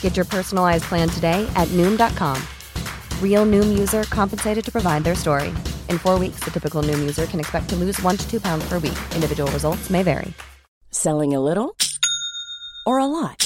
[0.00, 2.42] Get your personalized plan today at Noom.com.
[3.20, 5.48] Real Noom user compensated to provide their story.
[5.90, 8.66] In four weeks, the typical Noom user can expect to lose one to two pounds
[8.66, 8.98] per week.
[9.14, 10.32] Individual results may vary.
[10.90, 11.76] Selling a little
[12.86, 13.45] or a lot?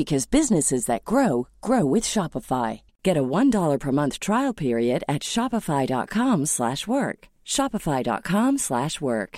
[0.00, 2.80] because businesses that grow grow with Shopify.
[3.02, 7.18] Get a $1 per month trial period at shopify.com/work.
[7.56, 9.32] shopify.com/work.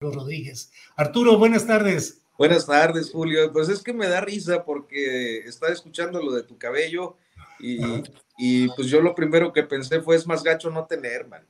[0.00, 0.70] Rodríguez.
[0.96, 2.20] Arturo, buenas tardes.
[2.38, 3.52] Buenas tardes, Julio.
[3.52, 7.16] Pues es que me da risa porque estaba escuchando lo de tu cabello
[7.60, 8.02] y,
[8.36, 11.46] y pues yo lo primero que pensé fue es más gacho no tener, man.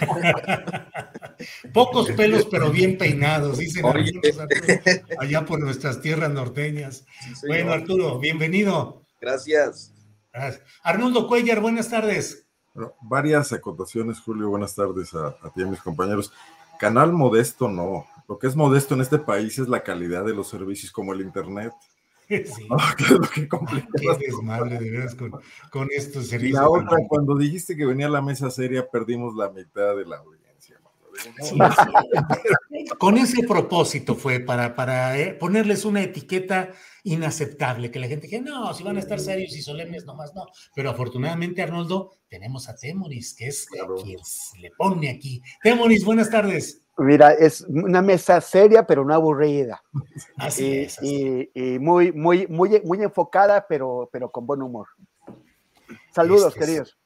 [1.72, 4.12] Pocos pelos, pero bien peinados, dicen Oye.
[4.38, 4.46] Arturo,
[5.18, 7.04] allá por nuestras tierras norteñas.
[7.40, 9.02] Sí, bueno, Arturo, bienvenido.
[9.20, 9.92] Gracias.
[10.82, 12.46] Arnoldo Cuellar, buenas tardes.
[12.74, 14.48] Bueno, varias acotaciones, Julio.
[14.48, 16.32] Buenas tardes a, a ti y a mis compañeros.
[16.78, 18.06] Canal modesto no.
[18.28, 21.20] Lo que es modesto en este país es la calidad de los servicios como el
[21.20, 21.72] Internet.
[22.46, 22.68] Sí.
[22.70, 25.32] Oh, ¿Qué desmadre de veras con,
[25.70, 26.60] con estos servicios.
[26.60, 30.80] la otra, cuando dijiste que venía la mesa seria, perdimos la mitad de la audiencia.
[31.40, 31.58] Sí, sí.
[32.98, 36.70] Con ese propósito fue para, para eh, ponerles una etiqueta
[37.04, 40.46] inaceptable, que la gente dije, no, si van a estar serios y solemnes, nomás no.
[40.74, 43.96] Pero afortunadamente, Arnoldo, tenemos a Temoris, que es Claro.
[43.96, 44.18] quien
[44.60, 45.42] le pone aquí.
[45.62, 46.81] Temoris, buenas tardes.
[46.98, 49.82] Mira, es una mesa seria, pero no aburrida.
[50.36, 50.98] Así Y, es.
[50.98, 54.88] así y- y muy, muy, muy, muy enfocada, pero, pero con buen humor.
[56.14, 56.98] Saludos, Este es- queridos.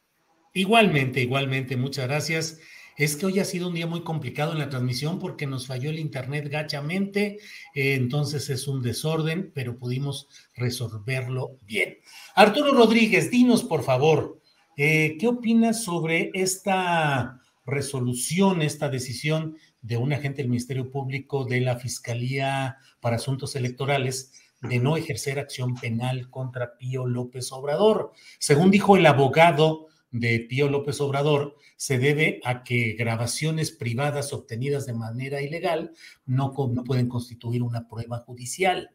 [0.55, 2.59] Igualmente, igualmente, muchas gracias.
[2.97, 5.91] Es que hoy ha sido un día muy complicado en la transmisión porque nos falló
[5.91, 7.39] el internet gachamente,
[7.75, 11.99] eh, entonces es un desorden, pero pudimos resolverlo bien.
[12.35, 14.41] Arturo Rodríguez, dinos por favor,
[14.79, 21.61] eh, ¿qué opinas sobre esta resolución, esta decisión de un agente del Ministerio Público de
[21.61, 28.13] la Fiscalía para Asuntos Electorales de no ejercer acción penal contra Pío López Obrador?
[28.41, 34.87] Según dijo el abogado de Pío López Obrador, se debe a que grabaciones privadas obtenidas
[34.87, 35.93] de manera ilegal
[36.25, 38.91] no, no pueden constituir una prueba judicial.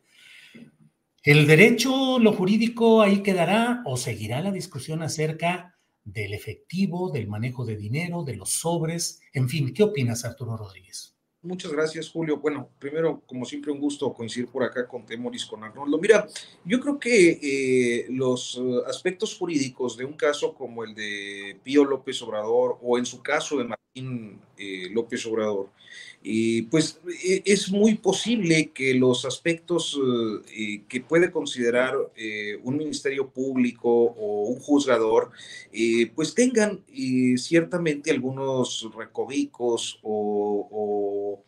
[1.23, 7.65] El derecho, lo jurídico, ahí quedará o seguirá la discusión acerca del efectivo, del manejo
[7.65, 11.11] de dinero, de los sobres, en fin, ¿qué opinas, Arturo Rodríguez?
[11.43, 12.37] Muchas gracias, Julio.
[12.37, 15.97] Bueno, primero, como siempre, un gusto coincidir por acá con Temoris, con Arnoldo.
[15.97, 16.27] Mira,
[16.63, 21.83] yo creo que eh, los eh, aspectos jurídicos de un caso como el de Pío
[21.83, 25.71] López Obrador o en su caso de Martín eh, López Obrador,
[26.23, 32.59] eh, pues eh, es muy posible que los aspectos eh, eh, que puede considerar eh,
[32.63, 35.31] un ministerio público o un juzgador,
[35.73, 36.81] eh, pues tengan
[37.37, 41.43] ciertamente algunos recovicos o,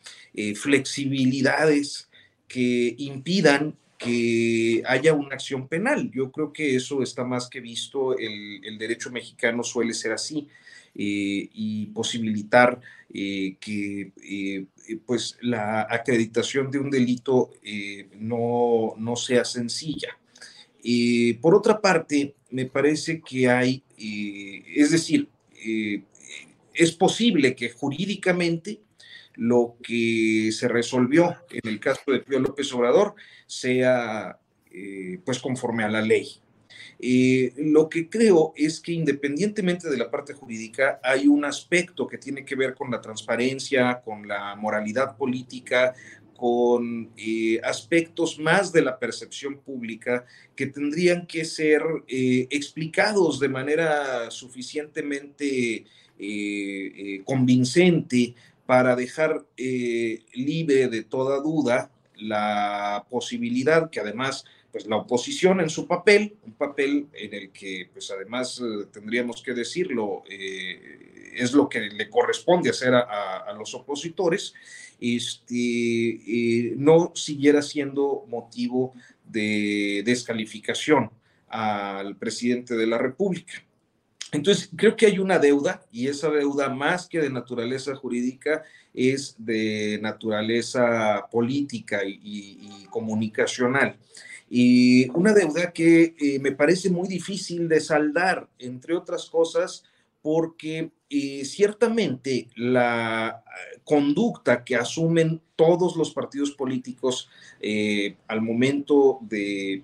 [0.56, 2.08] flexibilidades
[2.48, 6.10] que impidan que haya una acción penal.
[6.12, 10.48] Yo creo que eso está más que visto, el, derecho mexicano suele ser así
[10.94, 12.80] y posibilitar
[13.12, 20.18] eh, que eh, eh, pues la acreditación de un delito eh, no, no sea sencilla.
[20.82, 25.28] Eh, por otra parte, me parece que hay, eh, es decir,
[25.64, 26.02] eh,
[26.74, 28.80] es posible que jurídicamente
[29.36, 33.14] lo que se resolvió en el caso de Pío López Obrador
[33.46, 34.38] sea
[34.70, 36.40] eh, pues conforme a la ley.
[37.06, 42.16] Eh, lo que creo es que independientemente de la parte jurídica, hay un aspecto que
[42.16, 45.94] tiene que ver con la transparencia, con la moralidad política,
[46.34, 50.24] con eh, aspectos más de la percepción pública
[50.56, 55.84] que tendrían que ser eh, explicados de manera suficientemente
[57.24, 58.34] convincente
[58.64, 65.86] para dejar libre de toda duda la posibilidad que además pues la oposición en su
[65.86, 71.68] papel, un papel en el que pues además eh, tendríamos que decirlo, eh, es lo
[71.68, 74.52] que le corresponde hacer a, los opositores,
[74.98, 78.94] este, no siguiera siendo motivo
[79.24, 81.08] de descalificación
[81.46, 83.64] al presidente de la República.
[84.32, 89.36] Entonces, creo que hay una deuda y esa deuda más que de naturaleza jurídica es
[89.38, 93.98] de naturaleza política y comunicacional
[94.56, 99.82] y una deuda que eh, me parece muy difícil de saldar, entre otras cosas,
[100.22, 107.28] porque eh, ciertamente la eh, conducta que asumen todos los partidos políticos
[108.28, 109.82] al momento de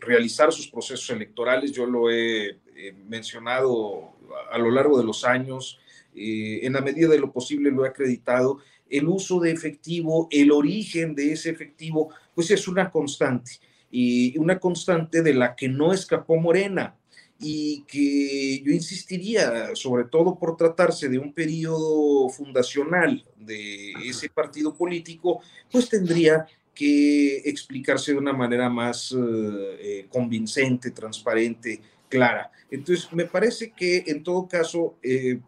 [0.00, 2.58] realizar sus procesos electorales, yo lo he
[3.06, 4.12] mencionado
[4.50, 5.78] a lo largo de los años,
[6.14, 8.58] en la medida de lo posible lo he acreditado,
[8.90, 14.58] el uso de efectivo, el origen de ese efectivo, pues es una constante y una
[14.58, 16.94] constante de la que no escapó Morena.
[17.40, 24.74] Y que yo insistiría, sobre todo por tratarse de un periodo fundacional de ese partido
[24.74, 25.40] político,
[25.70, 26.48] pues tendría
[26.78, 32.52] que explicarse de una manera más eh, eh, convincente, transparente, clara.
[32.70, 35.40] Entonces, me parece que en todo caso eh,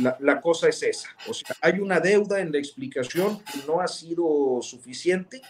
[0.00, 1.08] la, la, cosa es esa.
[1.28, 5.42] O sea, hay una deuda en la explicación que no ha sido suficiente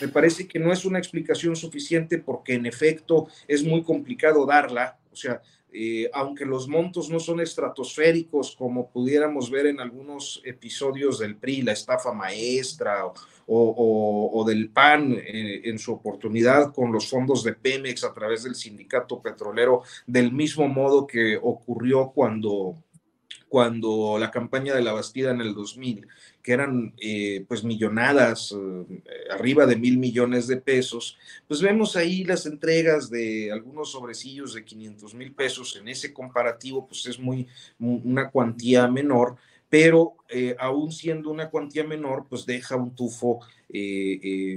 [0.00, 4.98] me parece que no es una explicación suficiente porque en efecto es muy complicado darla.
[5.12, 11.18] O sea, eh, aunque los montos no son estratosféricos como pudiéramos ver en algunos episodios
[11.18, 13.04] del PRI, la estafa maestra
[13.46, 18.54] o, del PAN eh, en su oportunidad con los fondos de Pemex a través del
[18.54, 22.76] sindicato petrolero, del mismo modo que ocurrió cuando
[23.50, 26.06] cuando la campaña de la Bastida en el 2000,
[26.40, 29.02] que eran eh, pues millonadas, eh,
[29.32, 31.18] arriba de mil millones de pesos,
[31.48, 36.86] pues vemos ahí las entregas de algunos sobrecillos de 500 mil pesos, en ese comparativo
[36.86, 37.48] pues es muy
[37.80, 39.34] una cuantía menor,
[39.68, 43.40] pero eh, aún siendo una cuantía menor, pues deja un tufo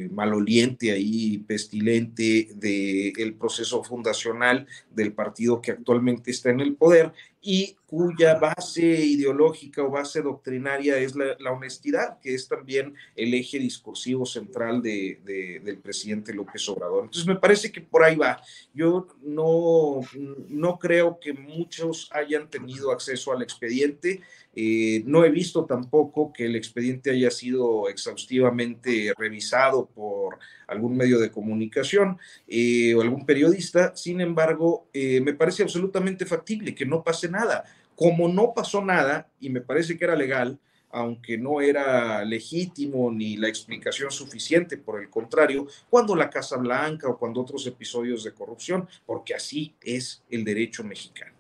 [0.10, 7.14] maloliente ahí, pestilente del proceso fundacional del partido que actualmente está en el poder.
[7.40, 13.60] Y cuya base ideológica o base doctrinaria es la, honestidad, que es también el eje
[13.60, 15.20] discursivo central de,
[15.64, 17.04] del presidente López Obrador.
[17.04, 18.42] Entonces me parece que por ahí va.
[18.74, 20.00] Yo no,
[20.50, 24.22] no creo que muchos hayan tenido acceso al expediente.
[24.56, 31.20] Eh, no he visto tampoco que el expediente haya sido exhaustivamente revisado por algún medio
[31.20, 32.18] de comunicación
[32.48, 33.96] eh, o algún periodista.
[33.96, 37.64] Sin embargo, eh, me parece absolutamente factible que no pase nada.
[38.04, 40.60] Como no pasó nada, y me parece que era legal,
[40.90, 47.08] aunque no era legítimo ni la explicación suficiente, por el contrario, cuando la Casa Blanca
[47.08, 51.32] o cuando otros episodios de corrupción, porque así es el derecho mexicano.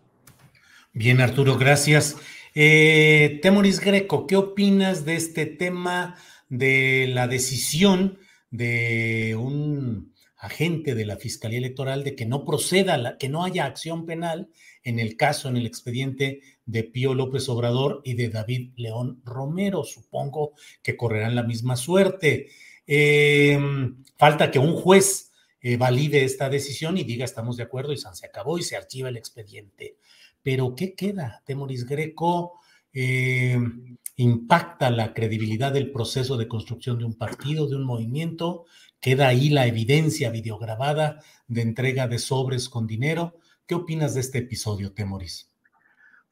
[0.93, 2.15] Bien, Arturo, gracias.
[2.55, 6.15] Eh, Temoris Greco, ¿qué opinas de este tema
[6.47, 8.19] de la decisión
[8.51, 10.13] de un
[10.43, 14.49] agente de la Fiscalía Electoral de que no proceda, que no haya acción penal
[14.83, 19.83] en el caso, en el expediente de Pío López Obrador y de David León Romero.
[19.83, 22.47] Supongo que correrán la misma suerte.
[22.85, 25.31] Em, falta que un juez
[25.61, 29.09] eh, valide esta decisión y diga estamos de acuerdo y se acabó y se archiva
[29.09, 29.97] el expediente.
[30.41, 31.41] Pero ¿qué queda?
[31.45, 32.59] Temoris Greco
[32.91, 38.65] em, impacta la credibilidad del proceso de construcción de un partido, de un movimiento.
[38.99, 43.37] Queda ahí la evidencia videograbada de entrega de sobres con dinero.
[43.65, 45.52] ¿Qué opinas de este episodio, Temoris?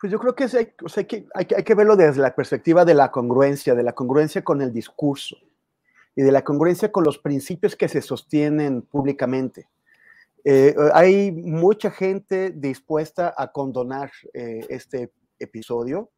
[0.01, 0.46] Pues yo creo que,
[1.36, 5.38] hay, que, verlo desde la perspectiva de la congruencia, de la congruencia con el discurso
[6.15, 9.70] y de la congruencia con los principios que se sostienen públicamente.
[10.43, 16.10] Eh, hay mucha gente dispuesta a condonar eh, este episodio,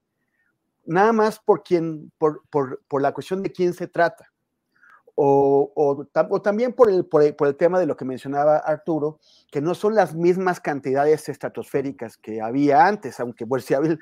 [0.85, 4.32] nada más por, quien, por, la cuestión de quién se trata
[5.15, 9.19] o, o, también por el, por el, tema de lo que mencionaba Arturo,
[9.51, 13.97] que no son las mismas cantidades estratosféricas que había antes, aunque pues, si había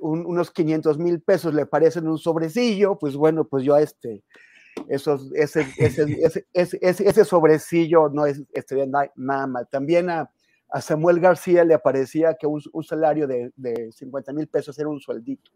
[0.00, 4.22] unos 500 mil pesos le parecen un sobrecillo, pues bueno, pues yo a este,
[4.88, 9.68] esos, ese, ese, ese, ese, sobrecillo no es, estaría nada mal.
[9.68, 10.30] También a,
[10.68, 14.88] a, Samuel García le parecía que un, un salario de, de 50 mil pesos era
[14.88, 15.50] un sueldito.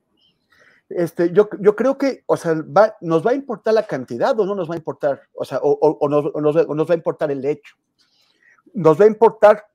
[0.89, 2.55] Este, yo, yo creo que, o sea,
[3.01, 6.09] nos va a importar la cantidad o no nos va a importar, o sea, o,
[6.09, 7.77] nos, va a importar el hecho.
[8.73, 9.67] Nos va a importar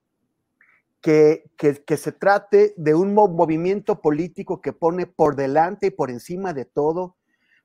[1.01, 6.53] que, que, se trate de un movimiento político que pone por delante y por encima
[6.53, 7.15] de todo,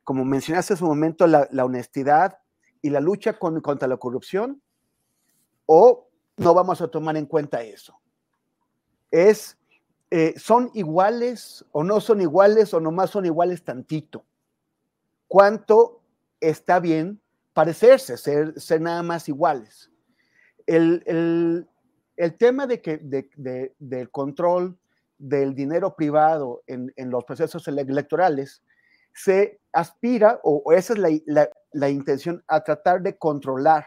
[0.05, 2.41] como mencionaste hace un momento, la, honestidad
[2.83, 4.63] y la lucha contra la corrupción.
[5.67, 8.01] o no vamos a tomar en cuenta eso.
[9.11, 9.58] Es,
[10.11, 14.25] eh, ¿son iguales o no son iguales o nomás son iguales tantito?
[15.27, 16.01] ¿Cuánto
[16.41, 17.21] está bien
[17.53, 19.91] parecerse, ser, ser nada más iguales?
[20.67, 21.69] El, el,
[22.17, 24.79] el tema de que, de, de, del control
[25.19, 28.63] del dinero privado en, en, los procesos electorales
[29.13, 33.85] se aspira, o, o esa es la, la, la, intención, a tratar de controlar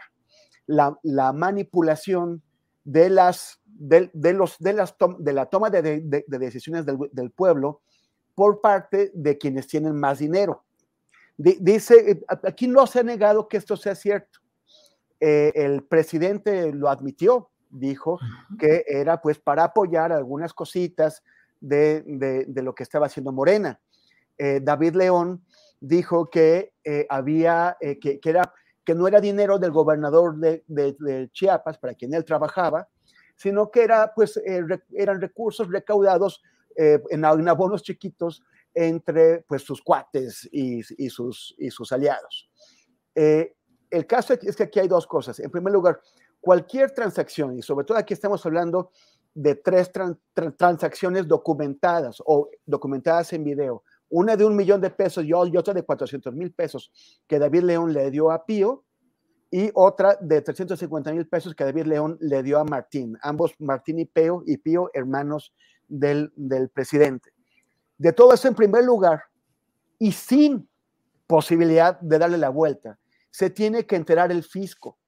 [0.66, 2.42] la, la manipulación
[2.84, 7.30] de, las, de, de, los, de, las de la toma de, de decisiones del, del,
[7.30, 7.82] pueblo
[8.34, 10.64] por parte de quienes tienen más dinero.
[11.36, 14.40] dice, aquí no se ha negado que esto sea cierto.
[15.20, 18.18] Eh, el presidente lo admitió, dijo
[18.58, 21.22] que era pues para apoyar algunas cositas
[21.60, 23.80] de, de, de lo que estaba haciendo Morena.
[24.38, 25.44] Eh, David León
[25.80, 28.52] dijo que eh, había, eh, que, que, era,
[28.84, 32.88] que no era dinero del gobernador de, de, Chiapas para quien él trabajaba,
[33.36, 36.42] sino que era, pues, re, eran recursos recaudados
[36.76, 38.42] en, en, abonos chiquitos
[38.74, 42.50] entre pues, sus cuates y, sus, y sus aliados.
[43.14, 45.38] el caso es que aquí hay dos cosas.
[45.40, 46.00] En primer lugar,
[46.40, 48.90] cualquier transacción, y sobre todo aquí estamos hablando
[49.34, 54.90] de tres tran tran transacciones documentadas o documentadas en video, una de un millón de
[54.90, 56.92] pesos y otra de 400 mil pesos
[57.26, 58.84] que David León le dio a Pío
[59.52, 64.00] y otra de 350 mil pesos que David León le dio a Martín, ambos Martín
[64.00, 65.54] y Pío, y Pío hermanos
[65.86, 67.30] del, del presidente.
[67.96, 69.22] De todo eso en primer lugar
[70.00, 70.68] y sin
[71.28, 72.98] posibilidad de darle la vuelta,
[73.30, 74.98] se tiene que enterar el fisco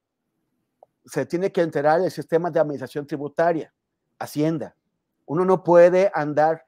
[1.04, 3.72] se tiene que enterar el sistema de administración tributaria,
[4.18, 4.76] Hacienda.
[5.26, 6.64] Uno no puede andar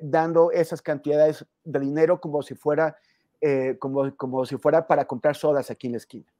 [0.00, 2.96] dando esas cantidades de dinero como si fuera,
[3.40, 6.32] eh, como, como si fuera para comprar sodas aquí en la esquina.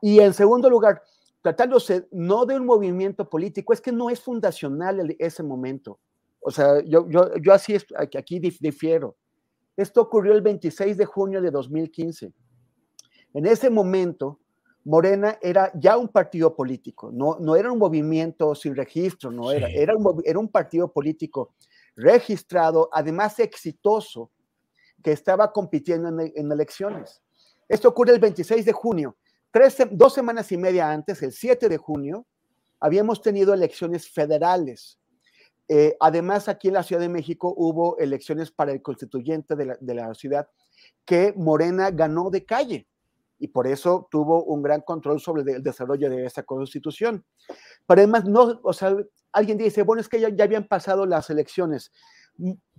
[0.00, 1.02] Y en segundo lugar,
[1.42, 5.98] tratándose no de un movimiento político, es que no es fundacional ese momento.
[6.40, 9.16] O sea, yo, yo, yo así es, aquí difiero.
[9.76, 12.32] Esto ocurrió el 26 de junio de 2015.
[13.34, 14.40] En ese momento,
[14.84, 19.68] Morena era ya un partido político, no, no era un movimiento sin registro, no era,
[19.68, 19.74] sí.
[19.76, 21.54] era, un, era un partido político
[21.94, 24.30] registrado, además exitoso,
[25.02, 27.22] que estaba compitiendo en, en elecciones.
[27.68, 29.16] Esto ocurre el 26 de junio.
[29.50, 32.26] Tres, dos semanas y media antes, el 7 de junio,
[32.80, 34.98] habíamos tenido elecciones federales.
[35.68, 39.76] Eh, además, aquí en la Ciudad de México hubo elecciones para el constituyente de la,
[39.80, 40.48] de la ciudad
[41.04, 42.86] que Morena ganó de calle
[43.38, 47.24] y por eso tuvo un gran control sobre el desarrollo de esa constitución.
[47.86, 48.94] Pero además, no, o sea,
[49.32, 51.92] alguien dice, bueno, es que ya, ya habían pasado las elecciones.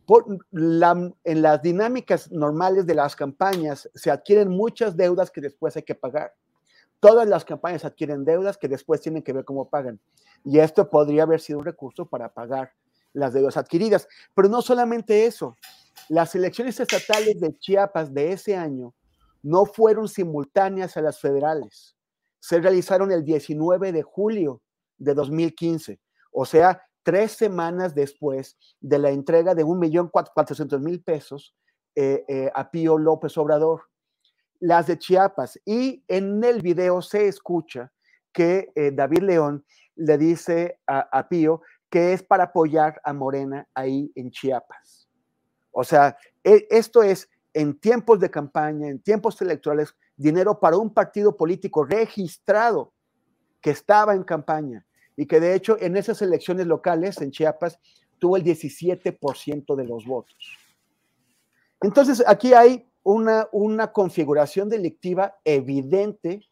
[0.05, 5.75] Por la, en las dinámicas normales de las campañas se adquieren muchas deudas que después
[5.75, 6.33] hay que pagar.
[6.99, 9.99] Todas las campañas adquieren deudas que después tienen que ver cómo pagan.
[10.43, 12.73] Y esto podría haber sido un recurso para pagar
[13.13, 14.07] las deudas adquiridas.
[14.35, 15.55] Pero no solamente eso.
[16.09, 18.93] Las elecciones estatales de Chiapas de ese año
[19.41, 21.95] no fueron simultáneas a las federales.
[22.39, 24.61] Se realizaron el 19 de julio
[24.97, 25.99] de 2015,
[26.31, 31.55] o sea, tres semanas después de la entrega de 1.400.000 pesos
[31.95, 33.88] eh, eh, a Pío López Obrador.
[34.59, 35.59] Las de Chiapas.
[35.65, 37.91] Y en el video se escucha
[38.31, 44.11] que eh, David León le dice a, Pío que es para apoyar a Morena ahí
[44.15, 45.09] en Chiapas.
[45.71, 50.93] O sea, e, esto es en tiempos de campaña, en tiempos electorales, dinero para un
[50.93, 52.93] partido político registrado
[53.61, 54.85] que estaba en campaña
[55.15, 57.79] y que de hecho en esas elecciones locales en Chiapas
[58.19, 60.37] tuvo el 17% de los votos.
[61.81, 66.47] Entonces aquí hay una, una configuración delictiva evidente,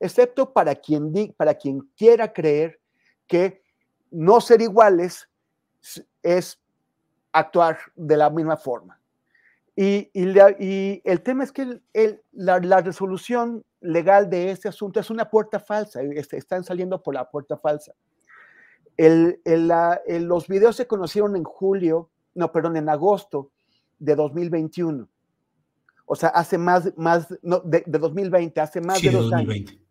[0.00, 2.80] excepto para quien, para quien quiera creer
[3.26, 3.62] que
[4.10, 5.28] no ser iguales
[6.22, 6.60] es
[7.32, 9.00] actuar de la misma forma.
[9.74, 15.30] Y, y, el tema es que el, la, resolución legal de este asunto es una
[15.30, 17.94] puerta falsa, este, están saliendo por la puerta falsa.
[18.98, 23.50] El, la, los videos se conocieron en julio, no, perdón, en agosto
[23.98, 25.08] de 2021.
[26.12, 29.72] O sea, hace más, más no, de, de 2020, hace más sí, de dos 2020.
[29.72, 29.82] años.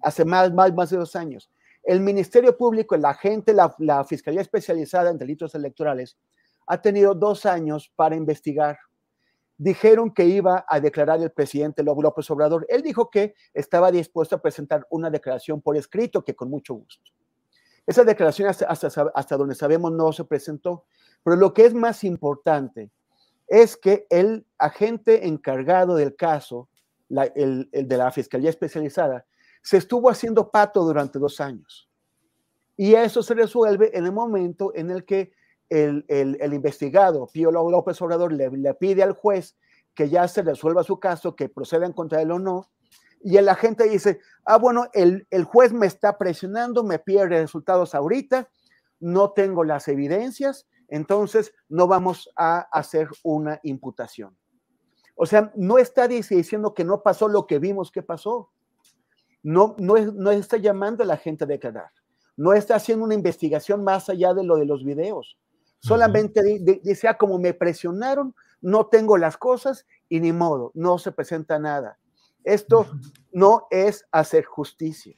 [0.00, 1.50] Hace más, más, más de dos años.
[1.82, 6.16] El Ministerio Público, la gente, la, la Fiscalía Especializada en Delitos Electorales,
[6.68, 8.78] ha tenido dos años para investigar
[9.58, 12.64] dijeron que iba a declarar el presidente López Obrador.
[12.68, 17.10] Él dijo que estaba dispuesto a presentar una declaración por escrito, que con mucho gusto.
[17.84, 20.84] Esa declaración hasta, hasta, hasta, donde sabemos no se presentó,
[21.24, 22.92] pero lo que es más importante
[23.46, 26.68] es que el agente encargado del caso,
[27.34, 29.26] el, de la Fiscalía Especializada,
[29.62, 31.88] se estuvo haciendo pato durante dos años.
[32.76, 35.32] Y eso se resuelve en el momento en el que
[35.68, 39.56] el, el, investigado, Pío López Obrador, le, pide al juez
[39.94, 42.70] que ya se resuelva su caso, que procedan contra él o no,
[43.22, 47.94] y el agente dice, ah, bueno, el, el juez me está presionando, me pide resultados
[47.94, 48.48] ahorita,
[49.00, 54.36] no tengo las evidencias, entonces no vamos a hacer una imputación.
[55.14, 58.50] O sea, no está diciendo que no pasó lo que vimos que pasó.
[59.42, 61.90] No, no, no está llamando a la gente a declarar.
[62.36, 65.38] No está haciendo una investigación más allá de lo de los videos.
[65.80, 66.42] Solamente
[66.82, 71.58] dice, ah, como me presionaron, no tengo las cosas y ni modo, no se presenta
[71.58, 71.98] nada.
[72.44, 72.86] Esto
[73.32, 75.16] no es hacer justicia.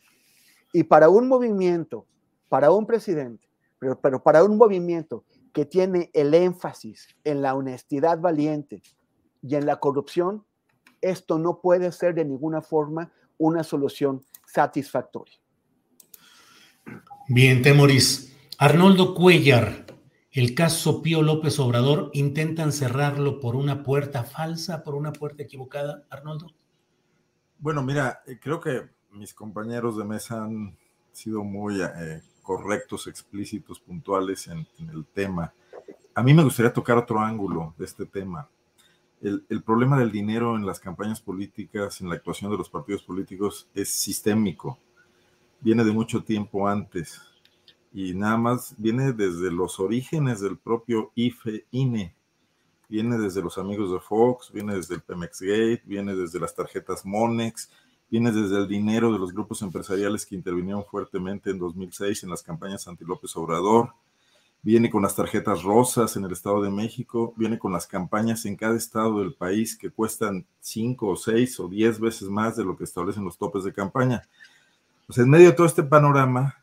[0.72, 2.06] Y para un movimiento,
[2.48, 3.48] para un presidente,
[3.78, 8.82] pero, pero para un movimiento que tiene el énfasis en la honestidad valiente
[9.42, 10.44] y en la corrupción,
[11.00, 15.34] esto no puede ser de ninguna forma una solución satisfactoria.
[17.28, 18.36] Bien, Temoris.
[18.58, 19.86] Arnoldo Cuellar,
[20.32, 26.04] el caso Pío López Obrador, ¿intentan cerrarlo por una puerta falsa, por una puerta equivocada,
[26.10, 26.48] Arnoldo?
[27.58, 30.76] Bueno, mira, eh, creo que mis compañeros de mesa han
[31.12, 35.52] sido muy eh, correctos, explícitos, puntuales en, el tema.
[36.14, 38.48] A mí me gustaría tocar otro ángulo de este tema.
[39.20, 43.68] El, problema del dinero en las campañas políticas, en la actuación de los partidos políticos,
[43.74, 44.78] es sistémico.
[45.60, 47.20] Viene de mucho tiempo antes
[47.92, 52.16] y nada más viene desde los orígenes del propio IFE, INE.
[52.88, 57.04] Viene desde los amigos de Fox, viene desde el Pemex Gate, viene desde las tarjetas
[57.04, 57.70] Monex,
[58.10, 62.42] viene desde el dinero de los grupos empresariales que intervinieron fuertemente en 2006 en las
[62.42, 63.92] campañas anti López Obrador,
[64.62, 68.56] viene con las tarjetas rosas en el Estado de México, viene con las campañas en
[68.56, 72.76] cada estado del país que cuestan 5 o 6 o 10 veces más de lo
[72.76, 74.22] que establecen los topes de campaña.
[75.06, 76.62] Pues en medio de todo este panorama,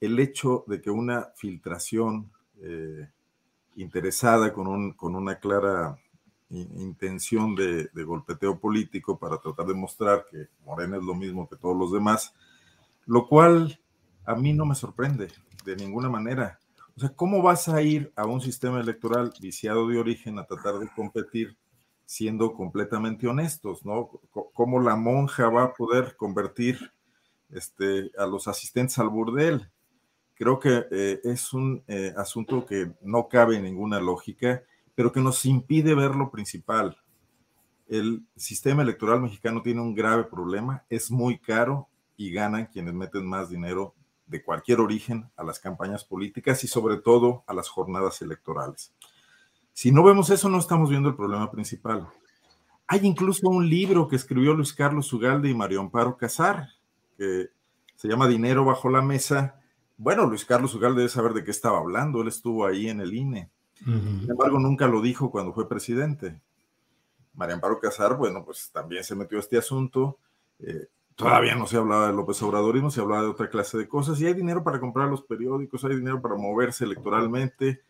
[0.00, 2.30] el hecho de que una filtración
[2.60, 3.08] eh,
[3.76, 5.98] interesada con, un, con, una clara
[6.52, 11.76] intención de, golpeteo político para tratar de mostrar que Morena es lo mismo que todos
[11.76, 12.34] los demás,
[13.06, 13.80] lo cual
[14.24, 15.28] a mí no me sorprende
[15.64, 16.58] de ninguna manera.
[16.96, 20.78] O sea, ¿cómo vas a ir a un sistema electoral viciado de origen a tratar
[20.78, 21.56] de competir
[22.04, 24.10] siendo completamente honestos, ¿no?
[24.52, 26.92] ¿Cómo la monja va a poder convertir
[27.50, 29.70] este, a los asistentes al burdel?
[30.34, 34.62] Creo que eh, es un eh, asunto que no cabe en ninguna lógica,
[34.94, 36.96] pero que nos impide ver lo principal.
[37.88, 43.26] El sistema electoral mexicano tiene un grave problema, es muy caro y ganan quienes meten
[43.26, 43.94] más dinero
[44.26, 48.94] de cualquier origen a las campañas políticas y sobre todo a las jornadas electorales.
[49.72, 52.08] Si no vemos eso, no estamos viendo el problema principal.
[52.86, 56.68] Hay incluso un libro que escribió Luis Carlos Ugalde y Mario Amparo Casar,
[57.16, 57.48] que
[57.96, 59.56] se llama Dinero bajo la mesa,
[60.02, 63.14] bueno, Luis Carlos Ugal debe saber de qué estaba hablando, él estuvo ahí en el
[63.14, 63.50] INE.
[63.84, 66.40] Sin embargo, nunca lo dijo cuando fue presidente.
[67.34, 70.18] María Amparo Casar, bueno, pues también se metió a este asunto.
[70.60, 74.20] Eh, todavía no se hablaba de López Obradorismo, se hablaba de otra clase de cosas.
[74.20, 77.80] Y hay dinero para comprar los periódicos, hay dinero para moverse electoralmente,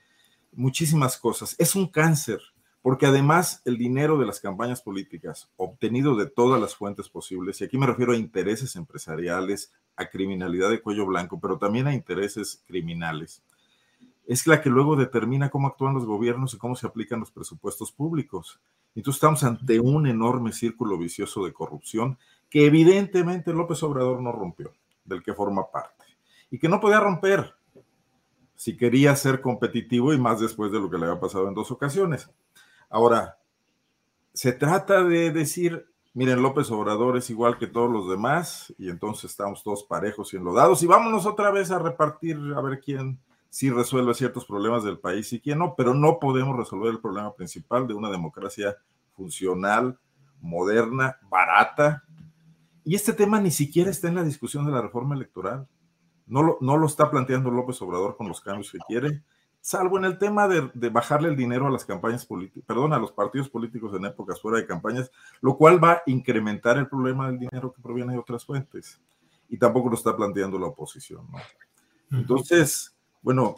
[0.53, 1.57] muchísimas cosas.
[1.59, 2.41] Es un cáncer,
[2.83, 7.65] porque además el dinero de las campañas políticas, obtenido de todas las fuentes posibles, y
[7.65, 12.63] aquí me refiero a intereses empresariales, a criminalidad de cuello blanco, pero también a intereses
[12.67, 13.43] criminales,
[14.27, 17.93] es la que luego determina cómo actúan los gobiernos y cómo se aplican los presupuestos
[17.93, 18.61] públicos.
[18.95, 24.73] Entonces estamos ante un enorme círculo vicioso de corrupción que evidentemente López Obrador no rompió,
[25.05, 26.05] del que forma parte,
[26.51, 27.55] y que no podía romper
[28.55, 31.71] si quería ser competitivo y más después de lo que le había pasado en dos
[31.71, 32.31] ocasiones.
[32.91, 33.39] Ahora,
[34.35, 39.31] se trata de decir, miren, López Obrador es igual que todos los demás y entonces
[39.31, 43.19] estamos todos parejos y enlodados y vámonos otra vez a repartir a ver quién
[43.53, 47.35] sí resuelve ciertos problemas del país y quién no, pero no podemos resolver el problema
[47.35, 48.77] principal de una democracia
[49.15, 49.99] funcional,
[50.41, 52.03] moderna, barata.
[52.83, 55.69] Y este tema ni siquiera está en la discusión de la reforma electoral.
[56.27, 59.23] No lo, no lo está planteando López Obrador con los cambios que quiere
[59.62, 63.12] salvo en el tema de, bajarle el dinero a las campañas políticas, perdón, a los
[63.12, 65.11] partidos políticos en épocas fuera de campañas,
[65.41, 69.01] lo cual va a incrementar el problema del dinero que proviene de otras fuentes.
[69.49, 71.38] Y tampoco lo está planteando la oposición, ¿no?
[72.19, 72.92] Entonces,
[73.23, 73.57] bueno,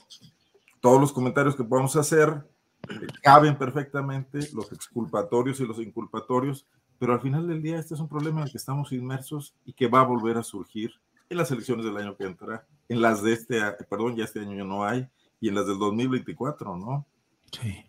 [0.81, 2.46] todos los comentarios que podamos hacer
[2.88, 6.66] eh, caben perfectamente, los exculpatorios y los inculpatorios,
[6.98, 9.72] pero al final del día este es un problema en el que estamos inmersos y
[9.72, 10.92] que va a volver a surgir
[11.29, 14.57] en las elecciones del año que entra, en las de este, perdón, ya este año
[14.57, 15.09] ya no hay,
[15.40, 17.07] y en las del 2024, ¿no?
[17.50, 17.85] Sí.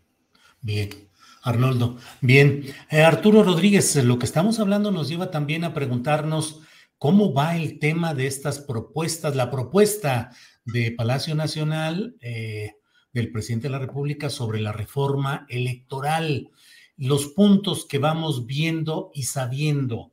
[0.62, 0.90] Bien.
[1.44, 1.98] Arnoldo.
[2.22, 2.64] Bien.
[2.90, 6.64] Eh, Arturo Rodríguez, lo que estamos hablando nos lleva también a preguntarnos
[6.98, 9.36] ¿Cómo va el tema de estas propuestas?
[9.36, 10.32] La propuesta
[10.66, 12.74] de Palacio Nacional eh,
[13.14, 16.50] del presidente de la República sobre la reforma electoral,
[16.98, 20.12] los puntos que vamos viendo y sabiendo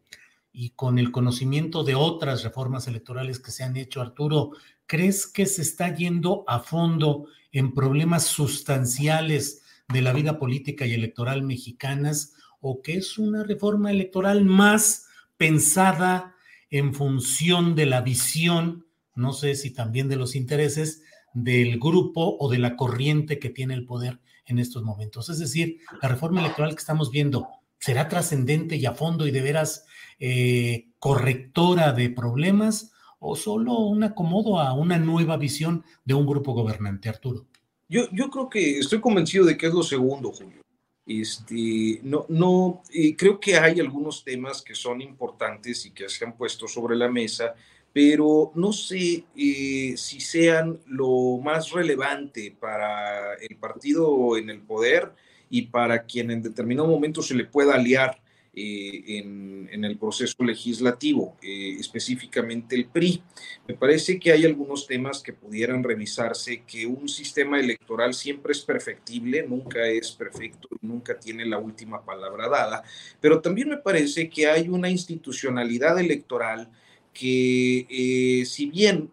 [0.52, 4.50] y con el conocimiento de otras reformas electorales que se han hecho, Arturo,
[4.86, 10.92] ¿crees que se está yendo a fondo en problemas sustanciales de la vida política y
[10.92, 16.36] electoral mexicanas o que es una reforma electoral más pensada
[16.70, 21.02] en función de la visión, no sé si también de los intereses
[21.34, 25.28] del grupo o de la corriente que tiene el poder en estos momentos?
[25.28, 27.48] Es decir, la reforma electoral que estamos viendo
[27.78, 29.86] será trascendente y a fondo y de veras
[30.18, 36.52] eh, correctora de problemas o solo un acomodo a una nueva visión de un grupo
[36.52, 37.46] gobernante, Arturo?
[37.88, 40.62] Yo, yo creo que estoy convencido de que es lo segundo, Julio.
[41.04, 46.24] Este, no, no, eh, creo que hay algunos temas que son importantes y que se
[46.24, 47.54] han puesto sobre la mesa,
[47.92, 55.12] pero no sé eh, si sean lo más relevante para el partido en el poder
[55.50, 58.22] y para quien en determinado momento se le pueda aliar
[58.54, 63.22] eh, en, el proceso legislativo, eh, específicamente el PRI.
[63.66, 68.60] Me parece que hay algunos temas que pudieran revisarse, que un sistema electoral siempre es
[68.60, 72.84] perfectible, nunca es perfecto, nunca tiene la última palabra dada,
[73.20, 76.70] pero también me parece que hay una institucionalidad electoral
[77.12, 79.10] que eh, si bien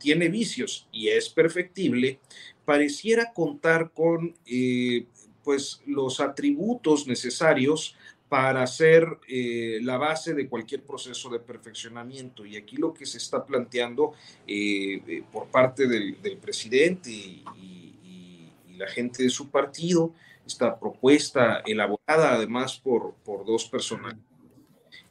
[0.00, 2.18] tiene vicios y es perfectible,
[2.64, 4.34] pareciera contar con
[5.44, 7.94] pues los atributos necesarios
[8.30, 12.46] para ser eh, la base de cualquier proceso de perfeccionamiento.
[12.46, 14.12] Y aquí lo que se está planteando
[14.46, 17.44] eh, eh, por parte del, presidente y,
[18.78, 20.14] la gente de su partido,
[20.46, 24.14] esta propuesta elaborada además por, por dos personas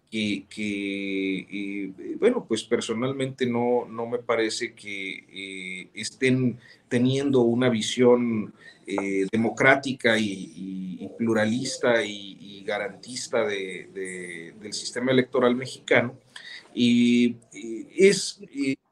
[0.10, 8.54] que, bueno, pues personalmente no, no me parece que estén teniendo una visión
[9.32, 16.16] democrática y, pluralista y, garantista de, del sistema electoral mexicano.
[16.74, 17.36] Y,
[17.96, 18.40] es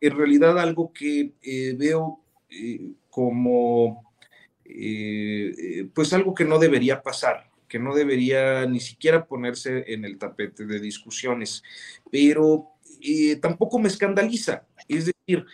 [0.02, 4.04] en realidad algo que eh, veo eh, como
[4.66, 10.18] eh, pues algo que no debería pasar, que no debería ni siquiera ponerse en el
[10.18, 11.64] tapete de discusiones,
[12.12, 12.70] pero
[13.42, 14.66] tampoco me escandaliza.
[14.88, 15.46] Es decir,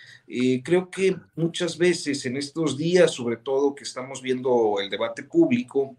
[0.63, 5.95] creo que muchas veces en estos días, sobre todo que estamos viendo el debate público,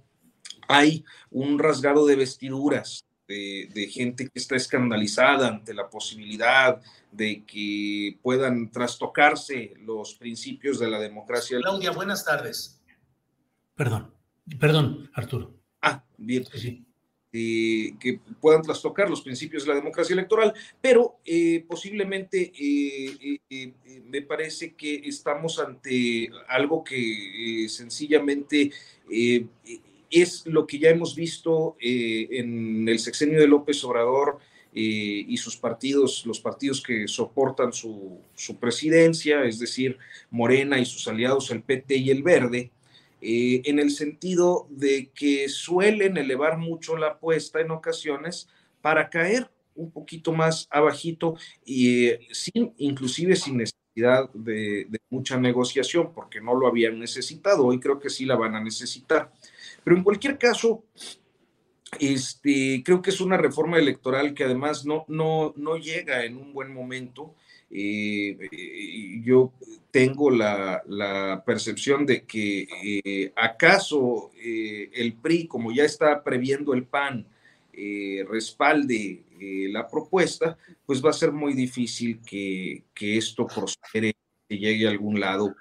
[0.69, 8.19] hay un rasgado de vestiduras de, gente que está escandalizada ante la posibilidad de que
[8.23, 11.59] puedan trastocarse los principios de la democracia.
[11.59, 12.83] Claudia, buenas tardes.
[13.75, 14.13] Perdón,
[14.59, 15.64] perdón, Arturo.
[15.87, 16.45] Ah, bien.
[17.31, 23.73] que puedan trastocar los principios de la democracia electoral, pero eh, posiblemente eh, eh,
[24.05, 28.71] me parece que estamos ante algo que sencillamente
[30.15, 34.39] es lo que ya hemos visto eh, en el sexenio de López Obrador
[34.73, 38.21] eh, y sus partidos, los partidos que soportan su,
[38.61, 39.99] presidencia, es decir,
[40.31, 42.71] Morena y sus aliados, el PT y el Verde,
[43.25, 48.49] eh, en el sentido de que suelen elevar mucho la apuesta en ocasiones
[48.83, 51.35] para caer un poquito más abajito
[51.65, 57.81] y sin, inclusive sin necesidad de, de mucha negociación, porque no lo habían necesitado, hoy
[57.81, 59.33] creo que sí la van a necesitar.
[59.83, 60.85] Pero en cualquier caso,
[61.99, 66.53] este, creo que es una reforma electoral que además no, no, no llega en un
[66.53, 67.35] buen momento.
[67.71, 69.53] Eh, eh, yo
[69.91, 77.27] tengo la, percepción de que eh, acaso el PRI, como ya está previendo el PAN,
[78.29, 79.23] respalde
[79.71, 84.15] la propuesta, pues va a ser muy difícil que, que esto prospere,
[84.49, 85.55] que llegue a algún lado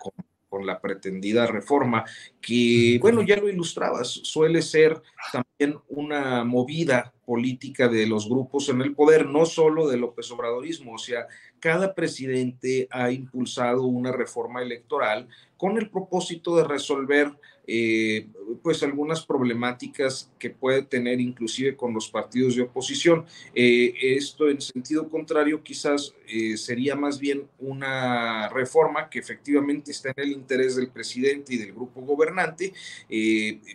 [0.54, 2.06] con la pretendida reforma,
[2.39, 8.82] que, bueno, ya lo ilustrabas, suele ser también una movida política de los grupos en
[8.82, 11.26] el poder, no solo de López Obradorismo, o sea,
[11.63, 17.32] cada presidente ha impulsado una reforma electoral con el propósito de resolver
[17.65, 18.28] eh,
[18.62, 23.26] pues algunas problemáticas que puede tener inclusive con los partidos de oposición.
[23.56, 30.10] Eh, esto en sentido contrario quizás eh, sería más bien una reforma que efectivamente está
[30.10, 32.73] en el interés del presidente y del grupo gobernante,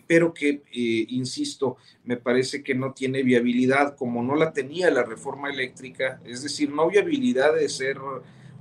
[0.07, 0.63] pero que,
[1.09, 6.43] insisto, me parece que no tiene viabilidad como no la tenía la reforma eléctrica, es
[6.43, 7.99] decir, no viabilidad de ser,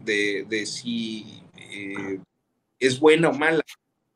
[0.04, 1.44] de, de si
[2.80, 3.64] es buena o mala,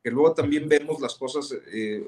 [0.02, 2.02] que luego también vemos las cosas, eh,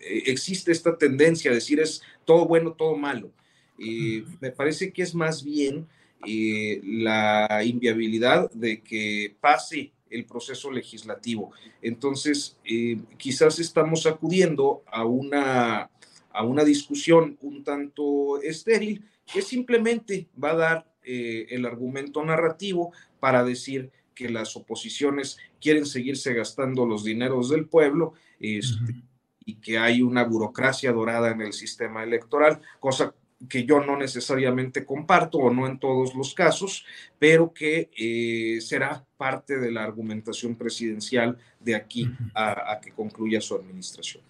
[0.00, 3.30] eh, existe esta tendencia a decir es todo bueno, todo malo.
[3.78, 5.86] y me parece que es más bien
[6.26, 11.52] eh, la inviabilidad de que pase el proceso legislativo.
[11.80, 15.90] Entonces, eh, quizás estamos acudiendo a una,
[16.32, 22.92] a una discusión un tanto estéril que simplemente va a dar eh, el argumento narrativo
[23.20, 28.96] para decir que las oposiciones quieren seguirse gastando los dineros del pueblo este,
[29.44, 33.14] y que hay una burocracia dorada en el sistema electoral, cosa
[33.48, 36.84] que yo no necesariamente comparto o no en todos los casos,
[37.20, 43.54] pero que eh, será parte de la argumentación presidencial de aquí a, que concluya su
[43.54, 44.24] administración.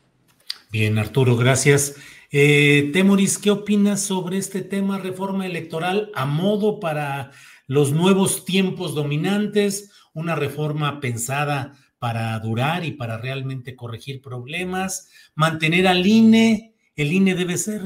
[0.71, 1.97] Bien, Arturo, gracias.
[2.31, 7.31] Eh, Temoris, ¿qué opinas sobre este tema reforma electoral a modo para
[7.69, 9.93] los nuevos tiempos dominantes?
[10.13, 17.37] Una reforma pensada para durar y para realmente corregir problemas, mantener al INE, el INE
[17.37, 17.83] debe ser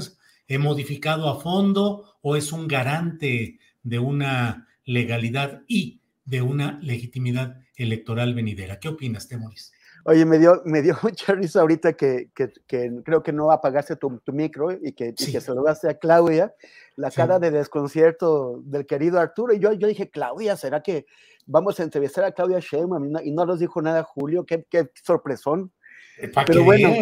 [0.59, 8.35] modificado a fondo o es un garante de una legalidad y de una legitimidad electoral
[8.35, 8.79] venidera.
[8.79, 9.73] ¿Qué opinas, Temoris?
[10.05, 14.33] Oye, me dio, me dio mucha risa ahorita que, creo que no apagaste tu, tu
[14.33, 16.55] micro y que, se lo saludaste a Claudia,
[16.97, 19.55] la cara de desconcierto del querido Arturo.
[19.55, 21.07] Y yo, yo dije, Claudia, ¿será que
[21.47, 23.12] vamos a entrevistar a Claudia Sheinbaum?
[23.25, 25.73] Y no, nos dijo nada Julio, qué, qué sorpresón.
[26.19, 26.93] Eh, Pero bueno.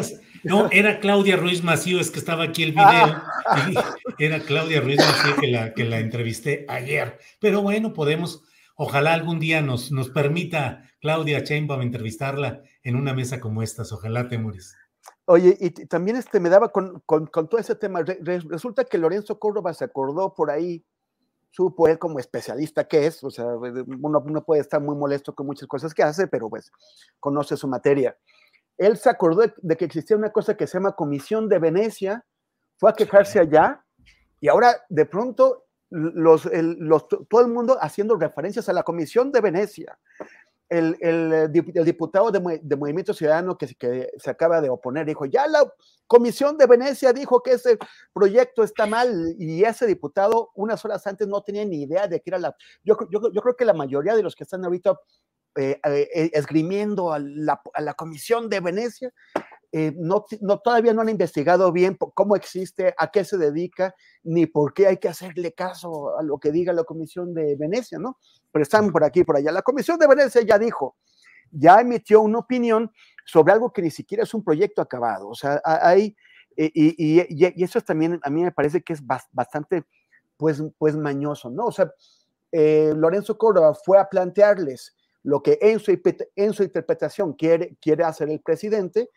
[0.45, 3.23] No, era Claudia Ruiz Macío, es que estaba aquí el video.
[3.53, 3.97] Ah.
[4.19, 7.19] Era Claudia Ruiz Macío que la, que la entrevisté ayer.
[7.41, 8.45] Pero bueno, podemos,
[8.77, 13.93] ojalá algún día nos, nos permita Claudia Chainbaum entrevistarla en una mesa como estas.
[13.93, 14.77] Ojalá, Temuris.
[15.25, 18.03] Oye, y también este, me daba con, con, todo ese tema.
[18.03, 20.85] resulta que Lorenzo Córdoba se acordó por ahí,
[21.51, 25.47] supo él como especialista que es, o sea, uno, uno puede estar muy molesto con
[25.47, 26.71] muchas cosas que hace, pero pues
[27.19, 28.17] conoce su materia
[28.81, 32.25] él se acordó de, que existía una cosa que se llama Comisión de Venecia,
[32.79, 33.85] fue a quejarse allá
[34.41, 36.49] y ahora de pronto los,
[37.29, 39.99] todo el mundo haciendo referencias a la Comisión de Venecia.
[40.71, 41.51] El,
[41.85, 43.67] diputado de, Movimiento Ciudadano que,
[44.17, 45.65] se acaba de oponer dijo, ya la
[46.07, 47.77] Comisión de Venecia dijo que ese
[48.13, 52.31] proyecto está mal y ese diputado unas horas antes no tenía ni idea de que
[52.31, 52.57] era la...
[52.85, 54.97] Yo, yo, yo creo que la mayoría de los que están ahorita
[55.57, 57.61] eh, eh, esgrimiendo a la,
[57.97, 59.13] Comisión de Venecia.
[59.73, 60.25] Eh, no,
[60.65, 64.97] todavía no han investigado bien cómo existe, a qué se dedica, ni por qué hay
[64.97, 68.19] que hacerle caso a lo que diga la Comisión de Venecia, ¿no?
[68.51, 69.53] Pero están por aquí, por allá.
[69.53, 70.97] La Comisión de Venecia ya dijo,
[71.53, 72.91] ya emitió una opinión
[73.25, 75.29] sobre algo que ni siquiera es un proyecto acabado.
[75.29, 76.17] O sea, hay,
[76.57, 79.85] y, eso también a mí me parece que es bastante,
[80.37, 81.67] pues, pues mañoso, ¿no?
[81.67, 81.93] O sea,
[82.51, 85.97] Lorenzo Córdoba fue a plantearles lo que en su,
[86.35, 89.11] en su interpretación quiere, quiere hacer el presidente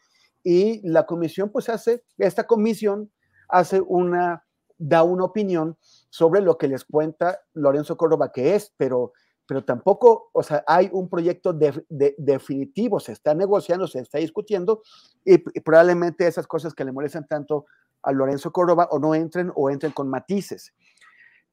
[0.43, 3.11] y la comisión pues hace, esta comisión
[3.47, 4.45] hace una,
[4.77, 5.77] da una opinión
[6.09, 9.13] sobre lo que les cuenta Lorenzo Córdoba que es, pero,
[9.47, 11.85] pero tampoco, o sea, hay un proyecto de,
[12.17, 14.81] definitivo, se está negociando, se está discutiendo
[15.23, 17.65] y, probablemente esas cosas que le molestan tanto
[18.01, 20.73] a Lorenzo Córdoba o no entren o entren con matices.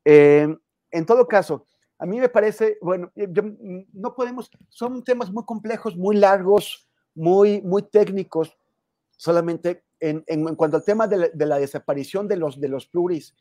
[0.05, 0.49] Eh,
[0.91, 1.67] en todo caso,
[1.99, 7.61] a mí me parece, bueno, mm, no podemos, son temas muy complejos, muy largos, muy,
[7.61, 8.57] muy técnicos,
[9.21, 13.35] solamente en, en, cuanto al tema de la, desaparición de los, de los pluris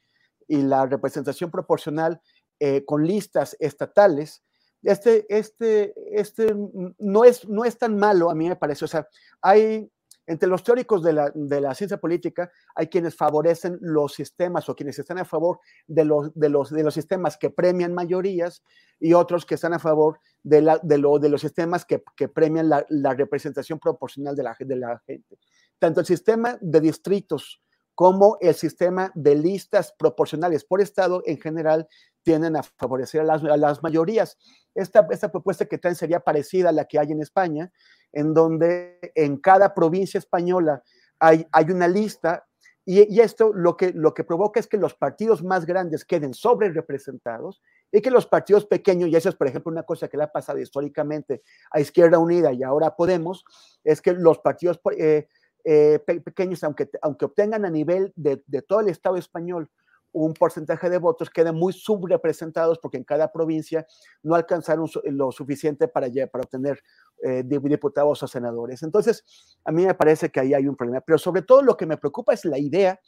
[0.45, 2.19] y la representación proporcional
[2.59, 4.43] eh, con listas estatales,
[4.83, 6.53] este, este, este
[6.97, 8.83] no es, no es tan malo, a mí me parece.
[8.83, 9.07] O sea,
[9.41, 9.89] hay,
[10.27, 15.19] entre los teóricos de la, ciencia política hay quienes favorecen los sistemas o quienes están
[15.19, 18.63] a favor de los, de los, de los sistemas que premian mayorías
[18.99, 23.13] y otros que están a favor de, la, de, de los sistemas que, premian la,
[23.13, 25.39] representación proporcional de la, de la gente.
[25.79, 27.61] Tanto el sistema de distritos
[27.95, 31.87] como el sistema de listas proporcionales por estado en general
[32.23, 34.37] tienden a favorecer a las, a las mayorías.
[34.73, 37.71] Esta, esta propuesta que traen sería parecida a la que hay en España,
[38.13, 40.83] en donde en cada provincia española
[41.19, 42.45] hay, hay una lista
[42.91, 46.71] y, esto lo que, lo que provoca es que los partidos más grandes queden sobre
[46.71, 47.61] representados
[47.91, 50.31] y que los partidos pequeños, y eso es por ejemplo una cosa que le ha
[50.31, 53.45] pasado históricamente a Izquierda Unida y ahora Podemos,
[53.83, 55.27] es que los partidos eh,
[55.63, 59.69] eh, pequeños, aunque, aunque obtengan a nivel de, de todo el Estado español
[60.11, 63.85] un porcentaje de votos quedan muy subrepresentados porque en cada provincia
[64.23, 66.81] no alcanzaron lo suficiente para, para obtener
[67.23, 68.81] eh, diputados o senadores.
[68.83, 69.23] Entonces,
[69.63, 71.01] a mí me parece que ahí hay un problema.
[71.01, 72.99] Pero sobre todo lo que me preocupa es la idea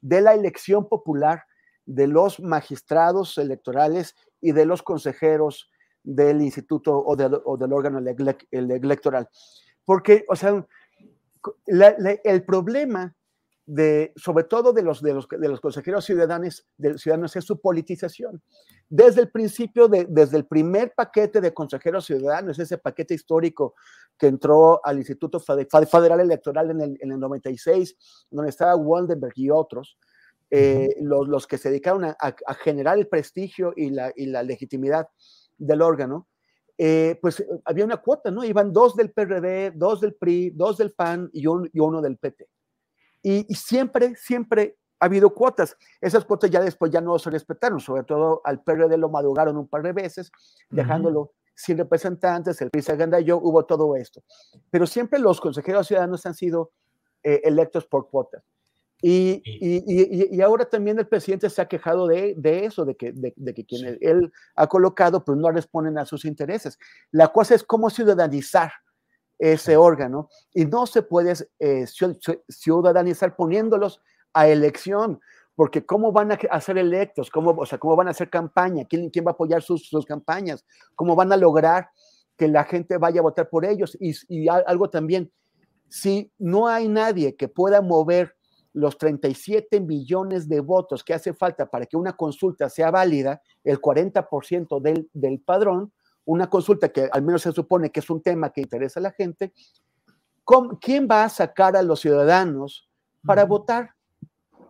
[0.00, 1.44] de la elección popular
[1.86, 5.70] de los magistrados electorales y de los consejeros
[6.02, 7.98] del instituto o, del órgano
[8.50, 9.28] electoral.
[9.84, 10.66] Porque, o sea,
[11.66, 13.14] el problema
[13.68, 17.60] de, sobre todo de los, de los, de los consejeros ciudadanos, de ciudadanos, es su
[17.60, 18.42] politización.
[18.88, 23.74] Desde el principio, de, desde el primer paquete de consejeros ciudadanos, ese paquete histórico
[24.16, 29.50] que entró al Instituto Federal Electoral en el, en el 96, donde estaba Waldenberg y
[29.50, 29.98] otros,
[30.50, 34.42] eh, los, los, que se dedicaron a, a, generar el prestigio y la, y la
[34.42, 35.08] legitimidad
[35.58, 36.27] del órgano,
[36.78, 38.44] eh, pues había una cuota, ¿no?
[38.44, 42.16] Iban dos del PRD, dos del PRI, dos del PAN y, un, y uno del
[42.16, 42.48] PT.
[43.22, 45.76] Y, siempre, siempre ha habido cuotas.
[46.00, 49.66] Esas cuotas ya después ya no se respetaron, sobre todo al PRD lo madrugaron un
[49.66, 50.30] par de veces,
[50.70, 54.22] dejándolo sin representantes, el PRI se yo hubo todo esto.
[54.70, 56.70] Pero siempre los consejeros ciudadanos han sido
[57.24, 58.44] eh, electos por cuotas.
[59.00, 63.12] Y, y, y, ahora también el presidente se ha quejado de, de eso, de que,
[63.12, 66.78] de, de que quien él ha colocado pues no responden a sus intereses.
[67.12, 68.72] La cosa es cómo ciudadanizar
[69.38, 71.86] ese órgano y no se puede eh,
[72.48, 74.02] ciudadanizar poniéndolos
[74.34, 75.20] a elección,
[75.54, 79.10] porque cómo van a ser electos, cómo, o sea, cómo van a hacer campaña, quién,
[79.10, 81.90] quién va a apoyar sus, sus campañas, cómo van a lograr
[82.36, 83.96] que la gente vaya a votar por ellos.
[84.00, 85.32] Y, y algo también,
[85.88, 88.37] si no hay nadie que pueda mover
[88.72, 93.80] los 37 millones de votos que hace falta para que una consulta sea válida, el
[93.80, 95.92] 40% del, del padrón,
[96.24, 99.12] una consulta que al menos se supone que es un tema que interesa a la
[99.12, 99.52] gente,
[100.80, 102.88] ¿quién va a sacar a los ciudadanos
[103.24, 103.90] para votar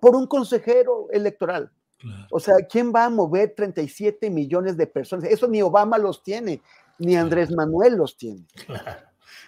[0.01, 1.73] por un consejero electoral?
[2.31, 5.25] O sea, ¿quién va a mover 37 millones de personas?
[5.25, 6.63] Eso ni Obama los tiene,
[6.99, 8.47] ni Andrés Manuel los tiene.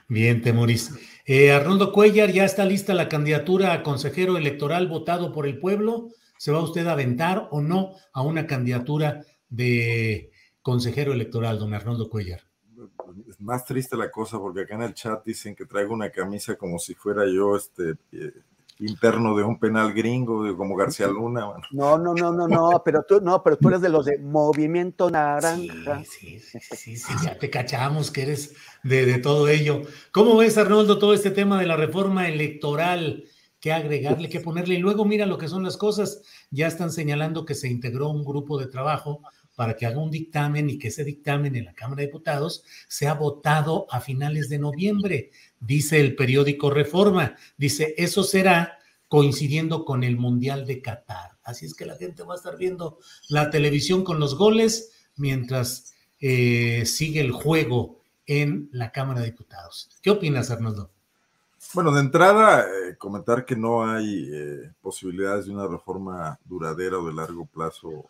[0.09, 0.93] Bien, Temoris.
[1.25, 6.09] Eh, Arnoldo Cuellar, ya está lista la candidatura a consejero electoral votado por el pueblo.
[6.39, 10.31] ¿Se va usted a aventar o no a una candidatura de
[10.63, 12.43] consejero electoral, don Arnoldo Cuellar.
[13.29, 16.57] Es más triste la cosa porque acá en el chat dicen que traigo una camisa
[16.57, 18.33] como si fuera yo este eh,
[18.81, 21.47] interno de un penal gringo, como García Luna.
[21.71, 25.11] No, no, no, no, no, pero tú no, pero tú eres de los de Movimiento
[25.11, 26.03] Naranja.
[26.05, 29.83] Sí, sí, sí, sí, ya te cachamos que eres de, de todo ello.
[30.13, 33.25] ¿Cómo ves, Arnoldo, todo este tema de la reforma electoral?
[33.61, 34.77] que agregarle, que ponerle.
[34.77, 36.23] Y luego mira lo que son las cosas.
[36.51, 39.21] Ya están señalando que se integró un grupo de trabajo
[39.55, 43.13] para que haga un dictamen y que ese dictamen en la Cámara de Diputados sea
[43.13, 47.37] votado a finales de noviembre, dice el periódico Reforma.
[47.57, 51.39] Dice, eso será coincidiendo con el Mundial de Qatar.
[51.45, 55.95] Así es que la gente va a estar viendo la televisión con los goles mientras
[56.21, 59.91] eh, sigue el juego en la Cámara de Diputados.
[60.03, 60.91] ¿Qué opinas, Arnoldo?
[61.75, 67.07] Bueno, de entrada, eh, comentar que no hay eh, posibilidades de una reforma duradera o
[67.07, 68.07] de largo plazo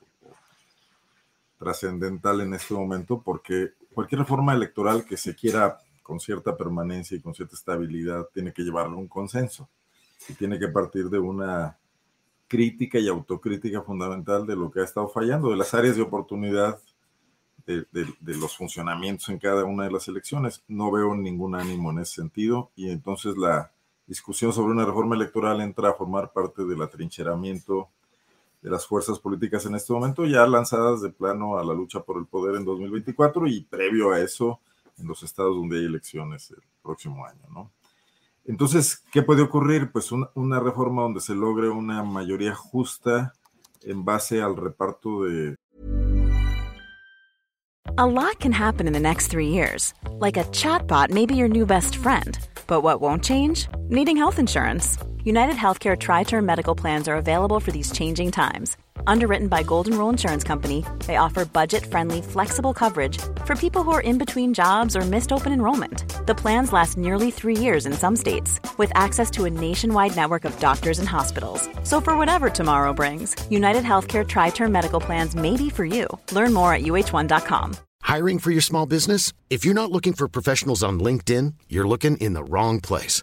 [1.59, 5.79] trascendental en este momento porque cualquier reforma electoral que se quiera
[6.11, 9.69] con cierta permanencia y con cierta estabilidad tiene que llevarlo a un consenso.
[10.29, 11.79] Y tiene que partir de una
[12.49, 16.81] crítica y autocrítica fundamental de lo que ha estado fallando, de las áreas de oportunidad
[17.65, 20.65] de, de, los funcionamientos en cada una de las elecciones.
[20.67, 22.73] No veo ningún ánimo en ese sentido.
[22.75, 23.71] Y entonces la
[24.09, 27.89] discusión sobre una reforma electoral entra a formar parte del atrincheramiento
[28.63, 32.19] de las fuerzas políticas en este momento, ya lanzadas de plano a la lucha por
[32.19, 34.59] el poder en 2024 y previo a eso
[35.01, 37.73] en los estados donde hay elecciones el próximo año, ¿no?
[38.45, 39.93] Entonces, ¿qué puede ocurrir?
[39.93, 43.33] Pues una, una reforma donde se logre una mayoría justa
[43.83, 45.57] en base al reparto de...
[47.97, 49.93] A lot can happen in the next three years.
[50.21, 52.39] Like a chatbot may be your new best friend.
[52.67, 53.69] But what won't change?
[53.89, 54.97] Needing health insurance.
[55.25, 58.79] United Healthcare Tri Term Medical Plans are available for these changing times.
[59.07, 63.91] Underwritten by Golden Rule Insurance Company, they offer budget friendly, flexible coverage for people who
[63.91, 66.27] are in between jobs or missed open enrollment.
[66.27, 70.47] The plans last nearly three years in some states, with access to a nationwide network
[70.47, 71.69] of doctors and hospitals.
[71.85, 76.09] So, for whatever tomorrow brings, United Healthcare Tri Term Medical Plans may be for you.
[76.33, 77.77] Learn more at uh1.com.
[78.01, 79.35] Hiring for your small business?
[79.51, 83.23] If you're not looking for professionals on LinkedIn, you're looking in the wrong place.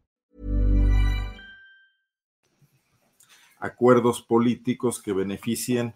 [3.61, 5.93] Acuerdos políticos que beneficien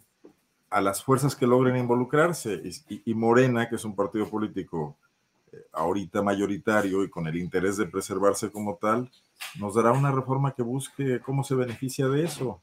[0.69, 2.61] a las fuerzas que logren involucrarse.
[2.89, 4.95] Y, y, Morena, que es un partido político
[5.51, 9.11] eh, ahorita mayoritario y con el interés de preservarse como tal,
[9.59, 12.61] nos dará una reforma que busque cómo se beneficia de eso.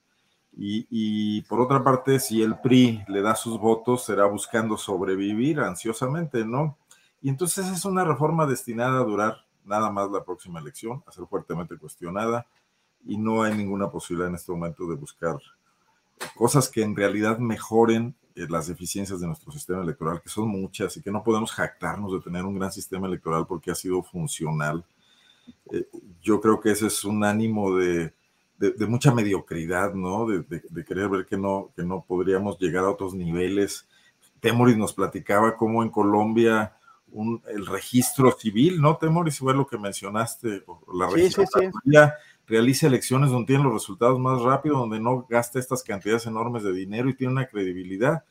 [0.54, 6.44] Y, por otra parte, si el PRI le da sus votos, será buscando sobrevivir ansiosamente,
[6.44, 6.76] ¿no?
[7.22, 11.24] Y entonces es una reforma destinada a durar nada más la próxima elección, a ser
[11.26, 12.46] fuertemente cuestionada,
[13.04, 15.36] y no hay ninguna posibilidad en este momento de buscar
[16.36, 20.96] cosas que en realidad mejoren eh, las deficiencias de nuestro sistema electoral, que son muchas
[20.96, 24.84] y que no podemos jactarnos de tener un gran sistema electoral porque ha sido funcional.
[25.70, 25.86] Eh,
[26.22, 28.14] yo creo que ese es un ánimo de,
[28.58, 30.26] de, mucha mediocridad, ¿no?
[30.26, 33.86] De, de, querer ver que no, que no podríamos llegar a otros niveles.
[34.40, 36.76] Temoris nos platicaba cómo en Colombia
[37.10, 39.38] un, el registro civil, ¿no, Temoris?
[39.38, 41.70] Fue lo que mencionaste, la sí, sí, sí
[42.46, 46.72] realice elecciones donde tiene los resultados más rápido, donde no gasta estas cantidades enormes de
[46.72, 48.24] dinero y tiene una credibilidad.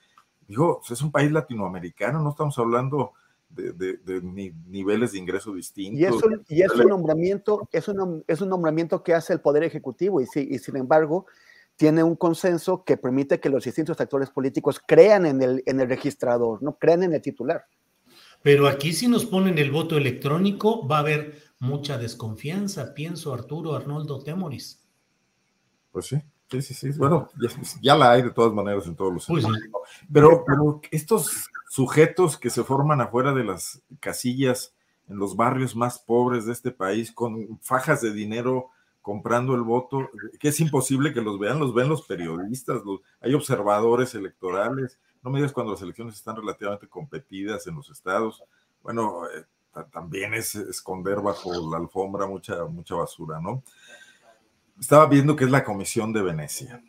[0.47, 3.13] Digo, pues, es un país latinoamericano, no estamos hablando
[3.49, 3.99] de,
[4.67, 5.99] niveles de ingreso distintos.
[5.99, 9.41] Y es un, y es un nombramiento, es un, es un nombramiento que hace el
[9.41, 11.25] Poder Ejecutivo y, y sin embargo
[11.75, 15.89] tiene un consenso que permite que los distintos actores políticos crean en el, en el
[15.89, 17.65] registrador, no crean en el titular.
[18.43, 23.75] Pero aquí si nos ponen el voto electrónico va a haber mucha desconfianza, pienso Arturo
[23.75, 24.83] Arnoldo Temoris.
[25.91, 26.17] Pues sí,
[26.49, 26.91] sí, sí, sí.
[26.97, 27.29] Bueno,
[27.81, 29.45] ya, la hay de todas maneras en todos los pues
[30.11, 34.73] pero, pero estos sujetos que se forman afuera de las casillas
[35.07, 38.69] en los barrios más pobres de este país con fajas de dinero
[39.03, 40.09] comprando el voto,
[40.39, 42.81] que es imposible que los vean, los ven los periodistas,
[43.19, 48.43] hay observadores electorales, no me digas cuando las elecciones están relativamente competidas en los estados.
[48.81, 49.45] Bueno, eh,
[49.91, 53.63] también es esconder bajo la alfombra mucha, mucha basura, ¿no?
[54.79, 56.83] Estaba viendo que es la Comisión de Venecia.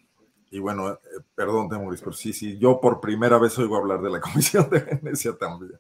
[0.51, 0.99] Y bueno, eh,
[1.35, 4.81] perdón, Temuris, pero sí, sí, yo por primera vez oigo hablar de la Comisión de
[4.81, 5.79] Venecia también.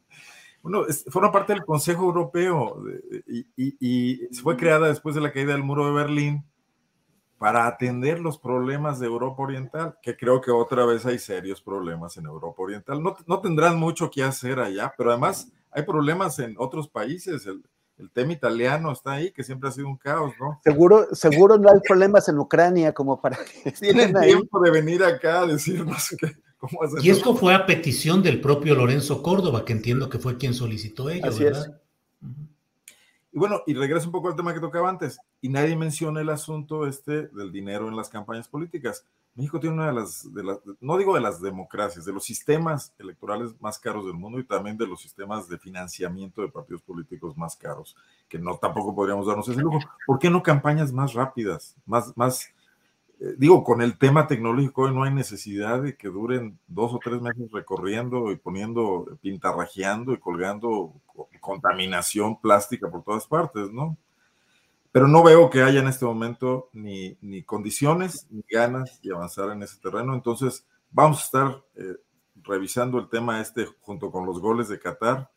[0.63, 2.83] Bueno, forma parte del Consejo Europeo
[3.27, 6.45] y, y, fue creada después de la caída del muro de Berlín
[7.37, 12.17] para atender los problemas de Europa Oriental, que creo que otra vez hay serios problemas
[12.17, 13.03] en Europa Oriental.
[13.03, 17.47] No, no tendrán mucho que hacer allá, pero además hay problemas en otros países.
[17.47, 17.63] El,
[18.13, 20.59] tema italiano está ahí, que siempre ha sido un caos, ¿no?
[20.65, 25.43] Seguro, seguro no hay problemas en Ucrania como para que tienen tiempo de venir acá
[25.43, 27.05] a decirnos que, cómo hacer.
[27.05, 31.11] Y esto fue a petición del propio Lorenzo Córdoba, que entiendo que fue quien solicitó
[31.11, 31.81] ello, Así ¿verdad?
[33.33, 36.29] Y bueno, y regreso un poco al tema que tocaba antes, y nadie menciona el
[36.29, 39.07] asunto este del dinero en las campañas políticas.
[39.35, 42.93] México tiene una de las, de las, no digo de las democracias, de los sistemas
[42.99, 47.37] electorales más caros del mundo y también de los sistemas de financiamiento de partidos políticos
[47.37, 47.97] más caros,
[48.29, 49.79] que no tampoco podríamos darnos ese lujo.
[50.07, 52.51] ¿Por qué no campañas más rápidas, más, más,
[53.21, 57.23] eh, digo, con el tema tecnológico no hay necesidad de que duren dos o tres
[57.23, 60.93] meses recorriendo y poniendo, pintarrajeando y colgando
[61.41, 63.97] contaminación plástica por todas partes, ¿no?
[64.93, 69.51] Pero no veo que haya en este momento ni, ni condiciones ni ganas de avanzar
[69.51, 70.15] en ese terreno.
[70.15, 71.97] Entonces, vamos a estar eh,
[72.43, 75.31] revisando el tema este junto con los goles de Qatar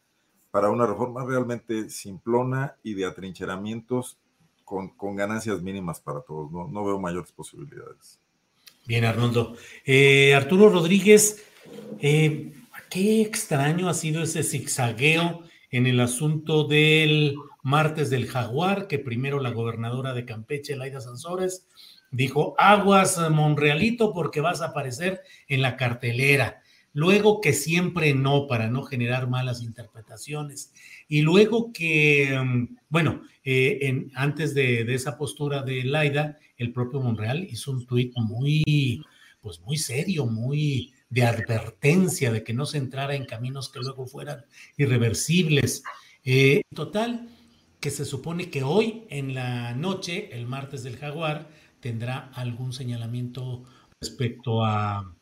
[0.52, 4.18] para una reforma realmente simplona y de atrincheramientos
[4.64, 6.52] con, con ganancias mínimas para todos.
[6.52, 8.20] No, no, veo mayores posibilidades.
[8.86, 9.56] Bien, Arnoldo.
[9.86, 11.44] Eh, Arturo Rodríguez,
[12.00, 12.54] eh,
[12.90, 19.40] qué extraño ha sido ese zigzagueo en el asunto del martes del jaguar, que primero
[19.40, 21.68] la gobernadora de Campeche, Laida Sansores,
[22.12, 26.62] dijo, aguas Monrealito porque vas a aparecer en la cartelera.
[26.94, 30.72] Luego que siempre no, para no generar malas interpretaciones.
[31.10, 36.72] Y luego que, mm, bueno, eh, en, antes de, de, esa postura de Laida, el
[36.72, 39.04] propio Monreal hizo un tuit muy,
[39.42, 44.06] pues muy serio, muy de advertencia de que no se entrara en caminos que luego
[44.06, 44.44] fueran
[44.76, 45.82] irreversibles.
[46.26, 47.30] Eh, total,
[47.80, 51.50] que se supone que hoy en la noche, el martes del jaguar,
[51.80, 53.64] tendrá algún señalamiento
[54.02, 55.16] respecto a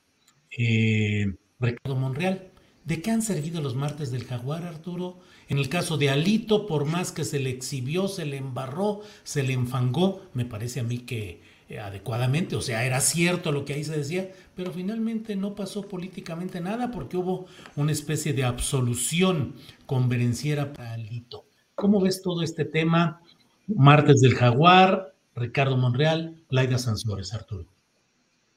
[0.57, 2.49] eh, Ricardo Monreal.
[2.85, 5.19] ¿De qué han servido los martes del jaguar, Arturo?
[5.47, 9.43] En el caso de Alito, por más que se le exhibió, se le embarró, se
[9.43, 13.83] le enfangó, me parece a mí que adecuadamente, o sea, era cierto lo que ahí
[13.83, 19.55] se decía, pero finalmente no pasó políticamente nada porque hubo una especie de absolución
[19.85, 21.45] convenenciera para Alito.
[21.75, 23.21] ¿Cómo ves todo este tema?
[23.67, 27.65] Martes del Jaguar, Ricardo Monreal, Laida Sansores, Arturo.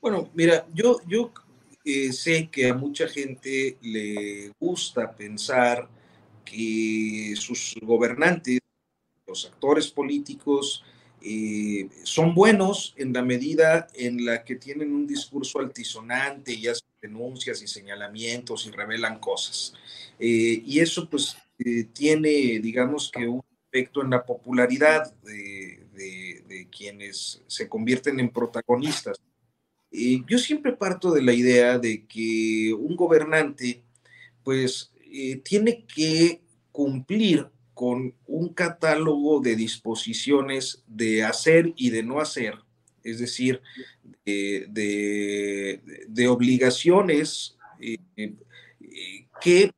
[0.00, 1.32] Bueno, mira, yo, yo
[1.84, 5.88] eh, sé que a mucha gente le gusta pensar
[6.44, 8.60] que sus gobernantes,
[9.26, 10.84] los actores políticos,
[11.22, 16.86] eh, son buenos en la medida en la que tienen un discurso altisonante y hacen
[17.00, 19.74] denuncias y señalamientos y revelan cosas.
[20.18, 22.28] Eh, y eso pues eh, tiene,
[22.60, 23.42] digamos que un
[23.72, 25.82] efecto en la popularidad de,
[26.70, 29.18] quienes se convierten en protagonistas.
[29.90, 33.82] Eh, yo siempre parto de la idea de que un gobernante,
[34.44, 42.20] pues, eh, tiene que cumplir con un catálogo de disposiciones de hacer y de no
[42.20, 42.54] hacer,
[43.04, 43.60] es decir,
[44.24, 45.80] de,
[46.26, 47.58] obligaciones
[49.42, 49.74] que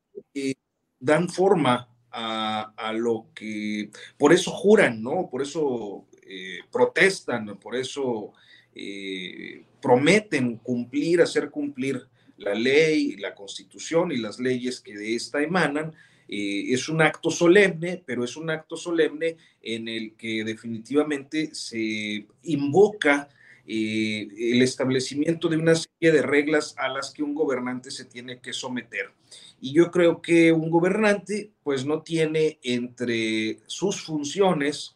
[0.97, 5.27] dan forma a, lo que, por eso juran, ¿no?
[5.29, 8.31] Por eso eh, protestan, por eso
[8.73, 15.41] eh, prometen cumplir, hacer cumplir la ley, la constitución y las leyes que de esta
[15.41, 15.93] emanan.
[16.29, 22.25] Eh, es un acto solemne, pero es un acto solemne en el que definitivamente se
[22.43, 23.27] invoca
[23.71, 28.51] el establecimiento de una serie de reglas a las que un gobernante se tiene que
[28.51, 29.11] someter.
[29.61, 34.95] Y yo creo que un gobernante pues no tiene entre sus funciones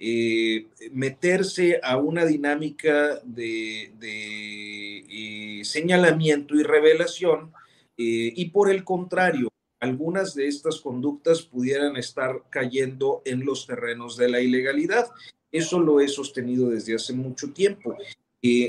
[0.00, 7.52] eh, meterse a una dinámica de, eh, señalamiento y revelación
[7.96, 9.48] eh, y por el contrario,
[9.80, 15.08] algunas de estas conductas pudieran estar cayendo en los terrenos de la ilegalidad.
[15.52, 17.96] Eso lo he sostenido desde hace mucho tiempo.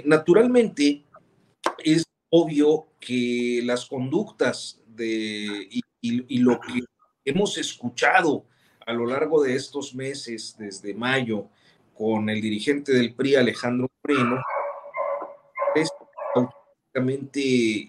[0.06, 1.04] naturalmente,
[1.84, 5.82] es obvio que las conductas y,
[6.40, 6.82] lo que
[7.26, 8.46] hemos escuchado
[8.86, 11.50] a lo largo de estos meses, desde mayo,
[11.94, 14.42] con el dirigente del PRI, Alejandro Moreno,
[15.76, 15.90] es
[16.34, 17.88] auténticamente,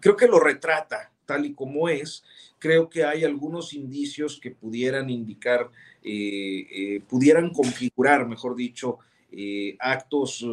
[0.00, 2.24] creo que lo retrata tal y como es.
[2.58, 5.70] Creo que hay algunos indicios que pudieran indicar,
[6.02, 8.98] eh, eh, pudieran configurar, mejor dicho,
[9.30, 10.44] eh, actos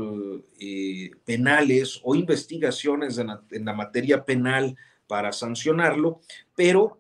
[1.26, 6.22] penales o investigaciones en la, materia penal para sancionarlo,
[6.56, 6.98] pero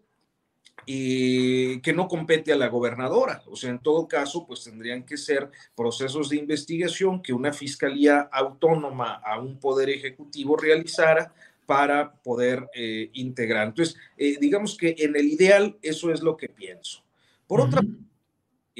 [0.85, 3.43] que no compete a la gobernadora.
[3.45, 8.27] O sea, en todo caso, pues tendrían que ser procesos de investigación que una fiscalía
[8.31, 11.31] autónoma a un poder ejecutivo realizara
[11.69, 12.67] para poder
[13.13, 13.67] integrar.
[13.67, 13.95] Entonces,
[14.41, 17.03] digamos que en el ideal eso es lo que pienso.
[17.45, 18.09] Por otra parte,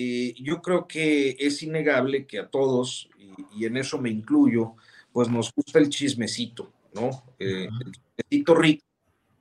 [0.02, 3.10] eh, yo creo que es innegable que a todos,
[3.54, 4.76] y, en eso me incluyo,
[5.12, 7.10] pues nos gusta el chismecito, ¿no?
[7.38, 8.86] Eh, el chismecito rico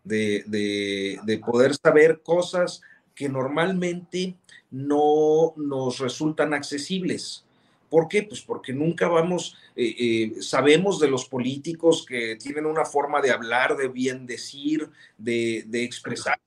[0.03, 2.83] de, poder saber cosas
[3.15, 4.35] que normalmente
[4.73, 7.47] no nos resultan accesibles.
[7.89, 8.23] ¿Por qué?
[8.23, 13.77] Pues porque nunca vamos, eh, sabemos de los políticos que tienen una forma de hablar,
[13.77, 16.39] de bien decir, de, de expresar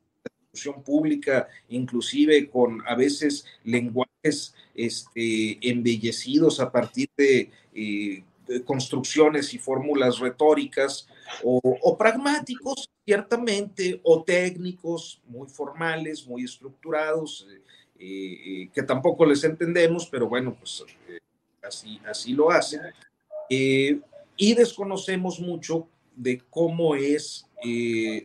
[0.85, 8.23] pública, inclusive con a veces lenguajes este, embellecidos a partir de, eh,
[8.65, 11.07] construcciones y fórmulas retóricas
[11.41, 17.63] o, pragmáticos, ciertamente, o técnicos muy formales, muy estructurados, eh,
[17.97, 20.83] eh, que tampoco les entendemos, pero bueno, pues
[21.63, 22.81] así, así lo hacen.
[23.49, 27.45] y desconocemos mucho de cómo es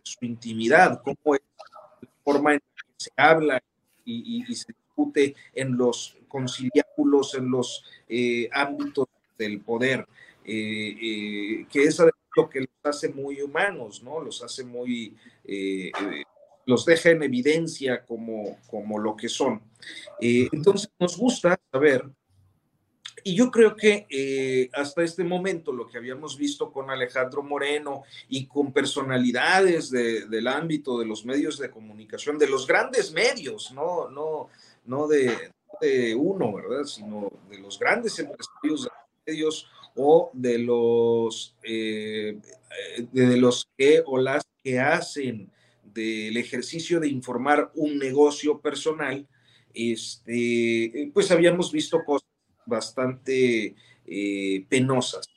[0.03, 1.41] su intimidad, cómo es
[2.27, 3.63] forma en que se habla
[4.03, 9.07] y, se discute en los conciliábulos, en los eh, ámbitos
[9.37, 10.05] del poder,
[10.43, 12.01] eh, eh, que es
[12.35, 14.19] lo que los hace muy humanos, ¿no?
[14.19, 15.15] Los hace muy,
[16.65, 19.61] los deja en evidencia como, como lo que son.
[20.19, 22.03] entonces nos gusta saber
[23.27, 28.03] y yo creo que eh, hasta este momento lo que habíamos visto con Alejandro Moreno
[28.29, 34.09] y con personalidades del ámbito de los medios de comunicación, de los grandes medios, no,
[34.09, 34.47] no,
[34.85, 35.51] no de,
[36.15, 36.85] uno, ¿verdad?
[36.85, 38.89] Sino de los grandes empresarios de
[39.25, 42.39] medios o de los, eh,
[43.11, 45.51] de los que o las que hacen
[45.83, 49.27] del ejercicio de informar un negocio personal,
[49.73, 52.26] este, pues habíamos visto cosas
[52.67, 55.27] bastante eh, penosas.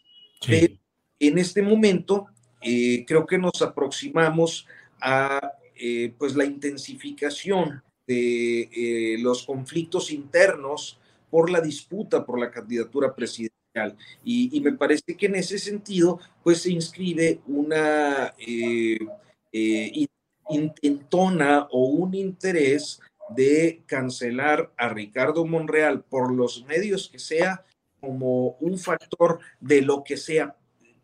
[0.46, 2.26] en este momento
[2.62, 4.66] eh, creo que nos aproximamos
[5.00, 10.98] a eh, pues la intensificación de los conflictos internos
[11.30, 13.96] por la disputa por la candidatura presidencial.
[14.24, 18.34] Y, y me parece que en ese sentido, pues se inscribe una
[20.48, 23.00] intentona o un interés
[23.34, 27.64] de cancelar a Ricardo Monreal por los medios que sea
[28.00, 30.56] como un factor de lo que sea,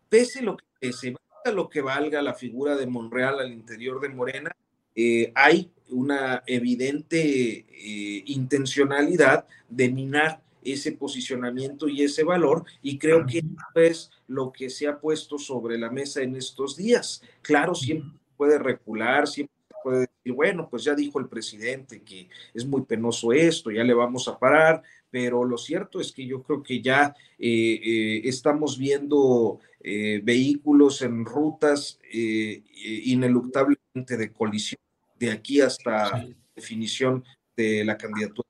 [0.09, 1.21] pese lo que se valga
[1.51, 4.51] lo que valga la figura de Monreal al interior de Morena,
[4.95, 13.25] eh, hay una evidente eh, intencionalidad de minar ese posicionamiento y ese valor y creo
[13.25, 13.41] que
[13.75, 17.21] es lo que se ha puesto sobre la mesa en estos días.
[17.41, 19.55] Claro, siempre puede recular, siempre
[19.87, 23.93] puede decir, bueno, pues ya dijo el presidente que es muy penoso esto, ya le
[23.93, 28.77] vamos a parar, pero lo cierto es que yo creo que ya eh, eh, estamos
[28.77, 34.81] viendo eh, vehículos en rutas ineluctablemente de colisión
[35.17, 37.23] de aquí hasta la definición
[37.55, 38.49] de la candidatura.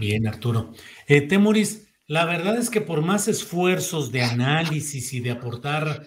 [0.00, 0.72] Bien, Arturo.
[1.06, 6.04] Temoris, la verdad es que por más esfuerzos de análisis y de aportar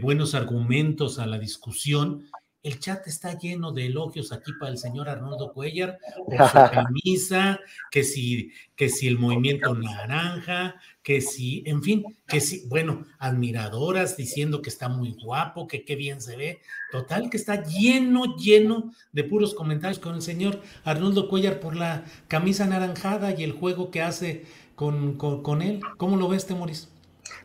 [0.00, 2.24] buenos argumentos a la discusión,
[2.64, 7.60] el chat está lleno de elogios aquí para el señor Arnoldo Cuellar por su camisa,
[7.90, 14.16] que si, que si el movimiento naranja, que si, en fin, que si, bueno, admiradoras
[14.16, 16.60] diciendo que está muy guapo, que qué bien se ve.
[16.90, 22.04] Total, que está lleno, lleno de puros comentarios con el señor Arnoldo Cuellar por la
[22.28, 25.80] camisa anaranjada y el juego que hace con, con, él.
[25.98, 26.88] ¿Cómo lo ves, Temoris?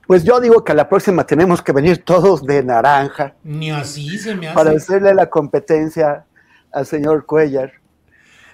[0.07, 3.36] Pues yo digo que a la próxima tenemos que venir todos de naranja.
[3.43, 4.55] Ni así se me hace.
[4.55, 6.25] Para hacerle la competencia
[6.71, 7.73] al señor Cuellar.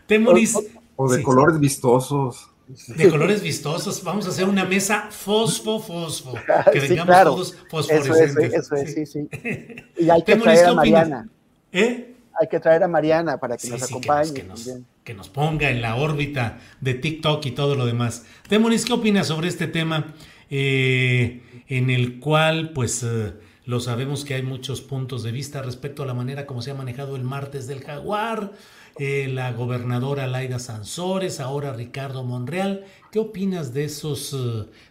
[0.05, 0.57] Temoris.
[0.97, 2.49] O, de colores vistosos.
[2.87, 4.03] De colores vistosos.
[4.03, 6.33] Vamos a hacer una mesa fosfo, fosfo.
[6.71, 8.53] Que vengamos todos fosforescentes.
[8.53, 9.29] Eso es, sí, sí.
[9.97, 11.29] Y hay que traer a Mariana.
[11.71, 12.15] ¿Eh?
[12.39, 14.33] Hay que traer a Mariana para que nos acompañe.
[14.33, 14.69] Que nos,
[15.03, 18.25] que nos, ponga en la órbita de TikTok y todo lo demás.
[18.49, 20.13] Temoris, ¿qué opinas sobre este tema?
[20.49, 23.33] Eh, en el cual pues eh,
[23.65, 26.75] lo sabemos que hay muchos puntos de vista respecto a la manera como se ha
[26.75, 28.51] manejado el martes del jaguar,
[28.99, 32.85] eh, la gobernadora Laida Sansores, ahora Ricardo Monreal.
[33.11, 34.31] ¿Qué opinas de esos,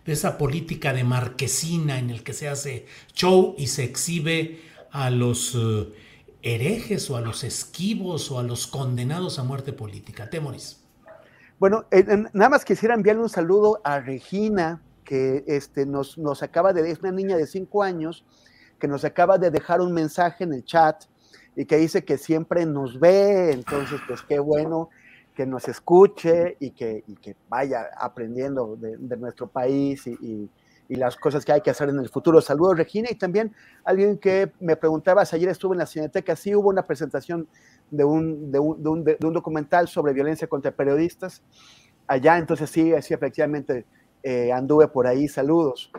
[0.05, 5.11] de esa política de marquesina en el que se hace show y se exhibe a
[5.11, 5.57] los
[6.43, 10.29] herejes o a los esquivos o a los condenados a muerte política?
[10.29, 10.81] Temoris.
[11.59, 11.87] Bueno,
[12.33, 17.01] nada más quisiera enviarle un saludo a Regina, que este, nos, nos acaba de, es
[17.01, 18.25] una niña de cinco años,
[18.79, 21.05] que nos acaba de dejar un mensaje en el chat
[21.57, 24.91] y que dice que siempre nos ve, entonces pues qué bueno
[25.35, 30.49] que nos escuche y que, y que vaya aprendiendo de, nuestro país y,
[30.89, 32.41] y, las cosas que hay que hacer en el futuro.
[32.41, 33.09] Saludos Regina.
[33.11, 33.53] Y también
[33.85, 37.49] alguien que me preguntaba, si ayer estuve en la Cineteca, sí hubo una presentación
[37.91, 41.43] de un, de un, de un, de un documental sobre violencia contra periodistas
[42.07, 43.85] allá, entonces sí, sí, efectivamente
[44.25, 45.93] eh, anduve por ahí, saludos.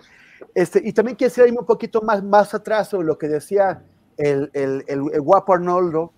[0.55, 3.84] Este, y también quisiera irme un poquito más, más atrás sobre lo que decía
[4.17, 6.11] el, el, el, guapo Arnoldo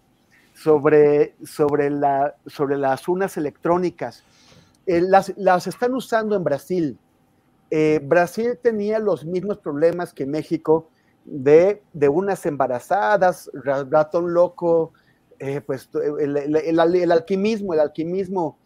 [0.54, 4.24] sobre, sobre, la, sobre las urnas electrónicas.
[4.86, 6.98] Eh, las, las, están usando en Brasil.
[7.72, 10.88] Eh, Brasil tenía los mismos problemas que México
[11.26, 14.94] de, de unas embarazadas, ratón loco,
[15.66, 15.90] pues
[16.20, 18.58] el, el, alquimismo, el alquimismo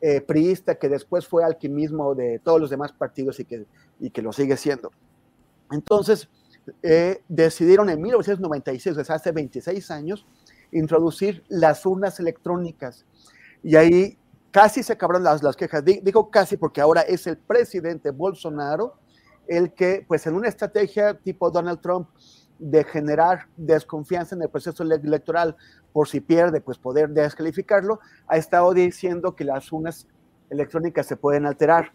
[0.00, 3.66] eh, priista que después fue alquimismo de todos los demás partidos y que,
[3.98, 4.90] y que lo sigue siendo.
[5.70, 6.28] Entonces,
[6.82, 10.26] eh, decidieron en 1996, o hace 26 años,
[10.72, 13.04] introducir las urnas electrónicas.
[13.62, 14.18] Y ahí
[14.50, 15.84] casi se acabaron las, las quejas.
[15.84, 18.98] Digo casi porque ahora es el presidente Bolsonaro
[19.46, 22.08] el que, pues en una estrategia tipo Donald Trump,
[22.58, 25.56] de generar desconfianza en el proceso electoral
[25.92, 30.06] por si pierde, pues poder descalificarlo, ha estado diciendo que las urnas
[30.50, 31.92] electrónicas se pueden alterar.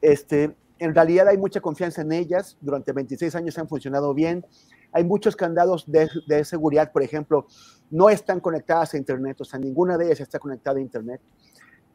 [0.00, 4.44] Este, en realidad hay mucha confianza en ellas, durante 26 años han funcionado bien,
[4.92, 7.46] hay muchos candados de, de, seguridad, por ejemplo,
[7.90, 11.20] no están conectadas a Internet, o sea, ninguna de ellas está conectada a Internet,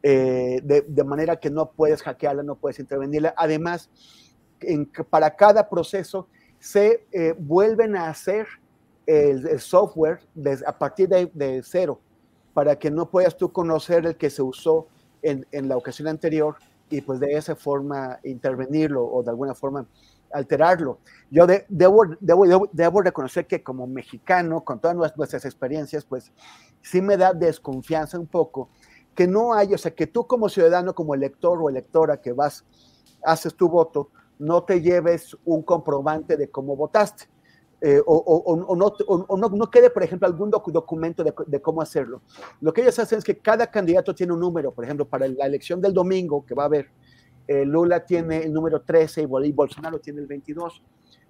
[0.02, 3.34] eh, de, de, manera que no puedes hackearla, no puedes intervenirla.
[3.36, 3.88] Además,
[5.10, 6.28] para cada proceso
[6.62, 8.46] se eh, vuelven a hacer
[9.04, 10.20] el, software
[10.64, 11.98] a partir de, cero,
[12.54, 14.86] para que no puedas tú conocer el que se usó
[15.22, 16.54] en, la ocasión anterior
[16.88, 19.88] y pues de esa forma intervenirlo o de alguna forma
[20.32, 20.98] alterarlo.
[21.32, 26.30] Yo debo, debo, debo, reconocer que como mexicano, con todas nuestras experiencias, pues
[26.80, 28.68] sí me da desconfianza un poco
[29.16, 32.64] que no hay, o sea, que tú como ciudadano, como elector o electora que vas,
[33.24, 34.10] haces tu voto,
[34.42, 37.26] no te lleves un comprobante de cómo votaste.
[37.80, 42.22] Eh, o, no, no, quede, por ejemplo, algún documento de, cómo hacerlo.
[42.60, 45.46] Lo que ellos hacen es que cada candidato tiene un número, por ejemplo, para la
[45.46, 46.90] elección del domingo que va a haber,
[47.48, 50.82] eh, Lula tiene el número 13 y Bolsonaro tiene el 22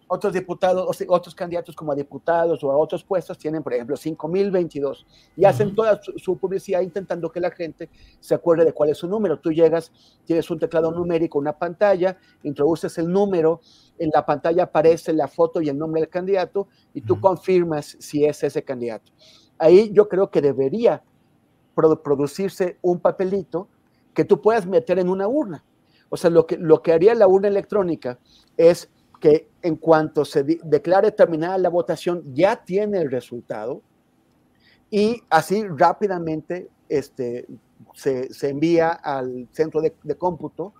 [0.08, 5.06] otros diputados, otros candidatos como a diputados o a otros puestos tienen, por ejemplo, 5022
[5.36, 7.88] y hacen toda su, publicidad intentando que la gente
[8.20, 9.38] se acuerde de cuál es su número.
[9.38, 9.92] Tú llegas,
[10.24, 13.60] tienes un teclado numérico, una pantalla, introduces el número,
[13.98, 18.24] en la pantalla aparece la foto y el nombre del candidato y tú confirmas si
[18.24, 19.12] es ese candidato.
[19.58, 21.02] Ahí yo creo que debería
[21.74, 23.68] producirse un papelito
[24.14, 25.64] que tú puedas meter en una urna.
[26.10, 28.18] O sea, lo que, lo que haría la urna electrónica
[28.56, 28.90] es
[29.22, 33.80] que en cuanto se declare terminada la votación ya tiene el resultado
[34.90, 37.46] y así rápidamente este,
[37.94, 40.74] se, envía al centro de, cómputo,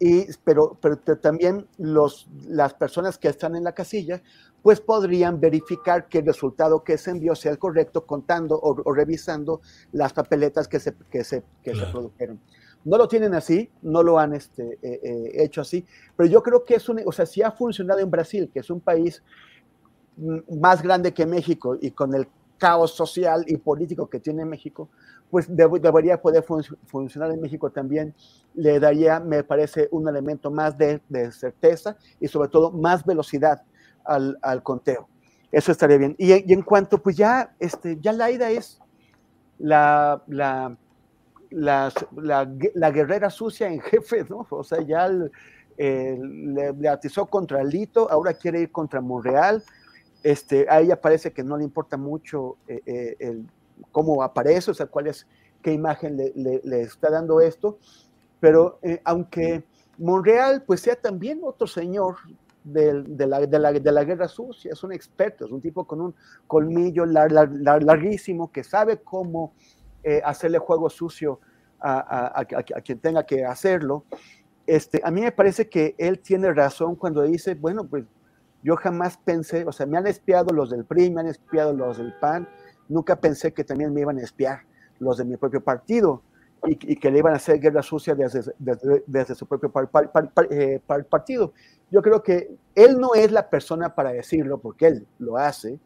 [0.00, 4.22] y, pero, pero también los, las personas que están en la casilla
[4.62, 9.60] pues podrían verificar que el resultado que se envió sea el correcto contando o, revisando
[9.92, 12.40] las papeletas que se, que se, que se produjeron.
[12.84, 15.84] No lo tienen así, no lo han este, eh, eh, hecho así,
[16.16, 18.70] pero yo creo que es un, o sea, si ha funcionado en Brasil, que es
[18.70, 19.22] un país
[20.50, 22.28] más grande que México y con el
[22.58, 24.88] caos social y político que tiene México,
[25.30, 26.44] pues debería poder
[26.86, 28.14] funcionar en México también.
[28.54, 31.00] Le daría, me parece, un elemento más de,
[31.32, 33.62] certeza y sobre todo más velocidad
[34.04, 35.08] al, conteo.
[35.50, 36.14] Eso estaría bien.
[36.18, 38.80] Y, en cuanto, pues ya, este, ya Laida es
[39.58, 40.76] la, la,
[41.54, 44.46] la, guerrera sucia en jefe, ¿no?
[44.50, 49.62] O sea, ya le, atizó contra Lito, ahora quiere ir contra Monreal,
[50.22, 53.46] este, a ella parece que no le importa mucho eh, eh, el,
[53.92, 55.26] cómo aparece, o sea, cuál es,
[55.62, 57.78] qué imagen le, está dando esto,
[58.40, 59.64] pero eh, aunque
[59.98, 62.16] Monreal pues sea también otro señor
[62.64, 66.00] de, la, de, la, de, la, guerra sucia, es un experto, es un tipo con
[66.00, 66.14] un
[66.46, 69.52] colmillo larguísimo que sabe cómo
[70.24, 71.40] hacerle juego sucio
[71.80, 72.44] a,
[72.84, 74.04] quien tenga que hacerlo.
[74.66, 78.04] Este, a mí me parece que él tiene razón cuando dice, bueno, pues
[78.62, 81.98] yo jamás pensé, o sea, me han espiado los del PRI, me han espiado los
[81.98, 82.48] del PAN,
[82.88, 84.62] nunca pensé que también me iban a espiar
[84.98, 86.22] los de mi propio partido
[86.66, 88.54] y, que le iban a hacer guerra sucia desde,
[89.06, 89.70] desde, su propio
[90.50, 91.52] eh, partido.
[91.90, 95.78] Yo creo que él no es la persona para decirlo, porque él lo hace,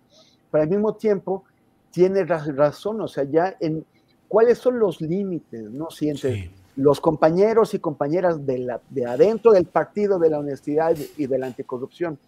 [0.53, 1.43] pero al mismo tiempo
[1.91, 3.85] tiene razón, o sea, ya en
[4.29, 5.91] cuáles son los límites, ¿no?
[5.91, 10.97] Si entre los compañeros y compañeras de, la, de adentro del partido de la honestidad
[11.17, 12.19] y de la anticorrupción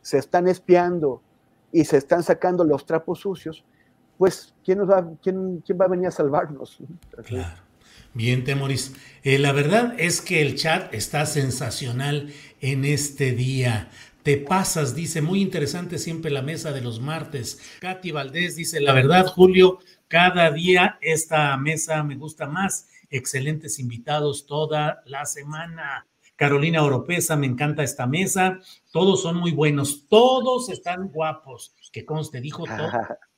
[0.00, 1.20] se están espiando
[1.72, 3.64] y se están sacando los trapos sucios,
[4.16, 6.78] pues ¿quién, nos va, quién, quién va a venir a salvarnos?
[7.24, 7.68] Claro.
[8.14, 8.94] Bien, Temoris.
[9.22, 13.90] Eh, la verdad es que el chat está sensacional en este día.
[14.22, 17.60] Te pasas, dice, muy interesante siempre la mesa de los martes.
[17.80, 19.78] Katy Valdés dice, la verdad, Julio,
[20.08, 22.88] cada día esta mesa me gusta más.
[23.10, 26.06] Excelentes invitados toda la semana.
[26.36, 28.60] Carolina Oropesa, me encanta esta mesa.
[28.92, 32.90] Todos son muy buenos, todos están guapos, que conste, dijo todo.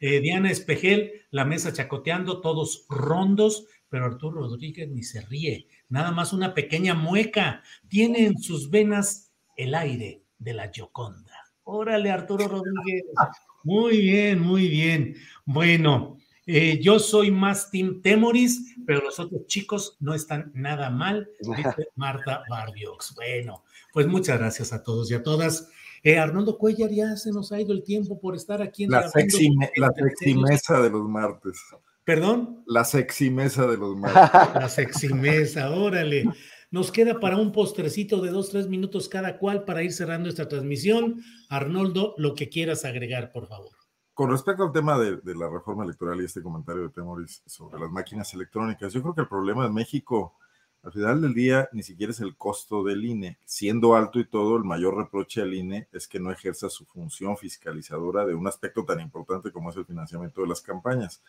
[0.00, 6.12] Eh, Diana Espejel, la mesa chacoteando, todos rondos, pero Arturo Rodríguez ni se ríe, nada
[6.12, 7.64] más una pequeña mueca.
[7.88, 11.37] Tiene en sus venas el aire de la Gioconda.
[11.70, 13.04] Órale, Arturo Rodríguez.
[13.62, 15.14] Muy bien, muy bien.
[15.44, 16.16] Bueno,
[16.46, 21.88] eh, yo soy más Team Temoris, pero los otros chicos no están nada mal, dice
[21.96, 23.14] Marta Barbiox.
[23.16, 25.68] Bueno, pues muchas gracias a todos y a todas.
[26.02, 29.08] Eh, Arnoldo Cuellar, ya se nos ha ido el tiempo por estar aquí en la
[29.08, 31.60] sexy, la sexy mesa de los martes.
[32.04, 32.62] ¿Perdón?
[32.66, 34.54] La sexy mesa de los martes.
[34.54, 36.24] La sexy mesa, órale.
[36.70, 40.48] Nos queda para un postrecito de dos, tres minutos cada cual para ir cerrando esta
[40.48, 41.22] transmisión.
[41.48, 43.70] Arnoldo, lo que quieras agregar, por favor.
[44.12, 47.90] Con respecto al tema de, la reforma electoral y este comentario de Temoris sobre las
[47.90, 50.34] máquinas electrónicas, yo creo que el problema de México,
[50.82, 53.38] al final del día, ni siquiera es el costo del INE.
[53.46, 57.38] Siendo alto y todo, el mayor reproche al INE es que no ejerza su función
[57.38, 61.22] fiscalizadora de un aspecto tan importante como es el financiamiento de las campañas.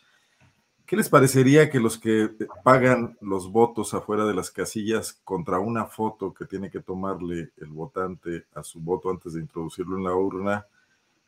[0.90, 2.30] ¿Qué les parecería que los que
[2.64, 7.68] pagan los votos afuera de las casillas contra una foto que tiene que tomarle el
[7.68, 10.66] votante a su voto antes de introducirlo en la urna,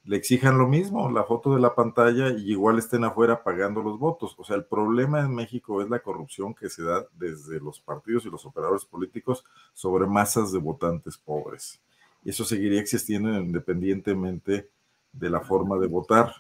[0.03, 4.01] le exijan lo mismo, la foto de la pantalla y igual estén afuera pagando los
[4.01, 4.35] votos.
[4.37, 8.27] O sea, el problema en México es la corrupción que se da desde los partidos
[8.27, 11.81] y los operadores políticos sobre masas de votantes pobres.
[12.25, 14.69] Y eso seguiría existiendo independientemente
[15.13, 16.35] de la forma de votar.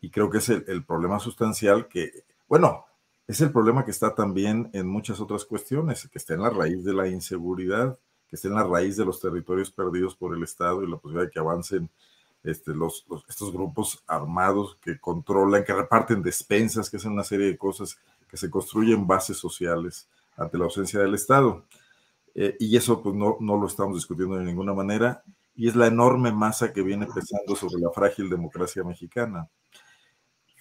[0.00, 2.84] Y creo que es el, problema sustancial que, bueno,
[3.28, 6.82] es el problema que está también en muchas otras cuestiones, que está en la raíz
[6.82, 7.96] de la inseguridad,
[8.28, 11.26] que está en la raíz de los territorios perdidos por el Estado y la posibilidad
[11.26, 11.88] de que avancen
[12.42, 12.72] este,
[13.28, 17.96] estos grupos armados que controlan, que reparten despensas, que hacen una serie de cosas,
[18.28, 21.64] que se construyen bases sociales ante la ausencia del Estado.
[22.34, 25.22] Eh, y eso pues no lo estamos discutiendo de ninguna manera,
[25.54, 29.48] y es la enorme masa que viene pesando sobre la frágil democracia mexicana.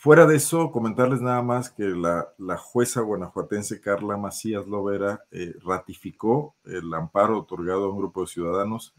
[0.02, 6.56] Fuera de eso, comentarles nada más que la, jueza guanajuatense Carla Macías Lovera eh, ratificó
[6.64, 8.96] el amparo otorgado a un grupo de ciudadanos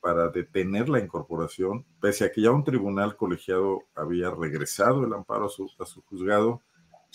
[0.00, 5.44] para detener la incorporación, pese a que ya un tribunal colegiado había regresado el amparo
[5.44, 5.68] a su,
[6.08, 6.62] juzgado,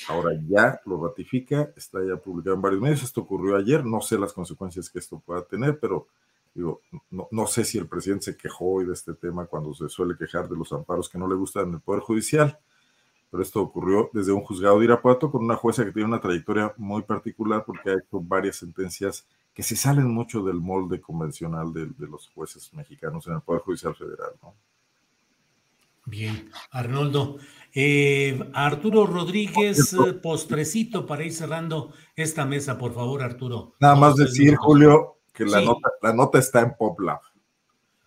[0.07, 4.19] ahora ya lo ratifica, está ya publicado en varios medios, esto ocurrió ayer, no sé
[4.19, 6.05] las consecuencias que esto pueda tener, pero
[6.53, 9.89] digo, no, no sé si el presidente se quejó hoy de este tema cuando se
[9.89, 12.59] suele quejar de los amparos que no le gustan en el Poder Judicial.
[13.29, 16.73] Pero esto ocurrió desde un juzgado de Irapuato con una jueza que tiene una trayectoria
[16.77, 21.89] muy particular porque ha hecho varias sentencias que se salen mucho del molde convencional de,
[21.97, 24.31] los jueces mexicanos en el Poder Judicial Federal.
[24.41, 24.53] ¿no?
[26.05, 27.37] Bien, Arnoldo.
[27.73, 33.73] Eh, Arturo Rodríguez, postrecito para ir cerrando esta mesa, por favor, Arturo.
[33.79, 37.19] Nada más decir, Julio, que la, nota, la nota está en PopLab.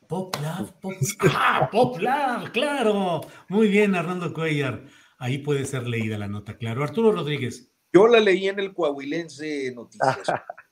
[0.06, 3.20] PopLab, Pop, ah, claro.
[3.48, 4.82] Muy bien, Arnoldo Cuellar.
[5.20, 6.82] Ahí puede ser leída la nota, claro.
[6.82, 7.70] Arturo Rodríguez.
[7.92, 10.18] Yo la leí en el Coahuilense Noticias.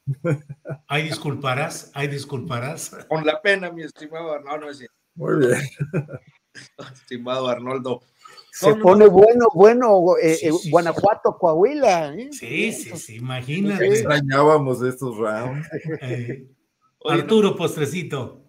[0.88, 2.96] Hay disculparás, hay disculparás.
[3.10, 4.40] Con la pena, mi estimado.
[4.40, 4.82] No, no es
[5.14, 5.60] Muy bien.
[6.94, 8.00] estimado Arnoldo.
[8.50, 12.14] Se pone bueno, bueno, eh, eh, Guanajuato, Coahuila.
[12.14, 12.30] ¿eh?
[12.32, 13.86] Sí, sí, sí, imagínate.
[13.86, 15.68] Extrañábamos estos rounds.
[17.04, 18.47] Arturo, postrecito.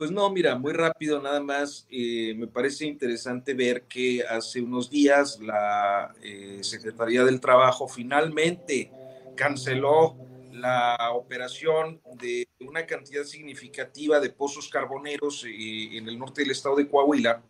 [0.00, 1.86] Pues no, mira, muy rápido nada más.
[1.90, 6.14] me parece interesante ver que hace unos días la
[6.62, 8.90] Secretaría del Trabajo finalmente
[9.36, 10.16] canceló
[10.54, 16.88] la operación de una cantidad significativa de pozos carboneros en el norte del estado de
[16.88, 17.42] Coahuila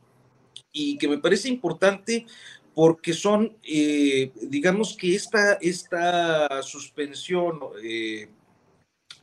[0.72, 2.26] y que me parece importante
[2.74, 8.28] porque son, eh, digamos que esta, esta suspensión, eh,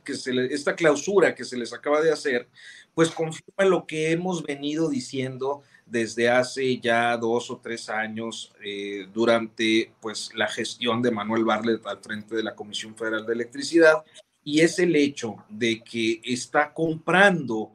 [0.02, 2.48] que se esta clausura que se les acaba de hacer,
[2.98, 9.06] pues confirma lo que hemos venido diciendo desde hace ya dos o tres años eh,
[9.14, 14.04] durante pues la gestión de Manuel Barlet al frente de la Comisión Federal de Electricidad
[14.42, 17.70] y es el hecho de que está comprando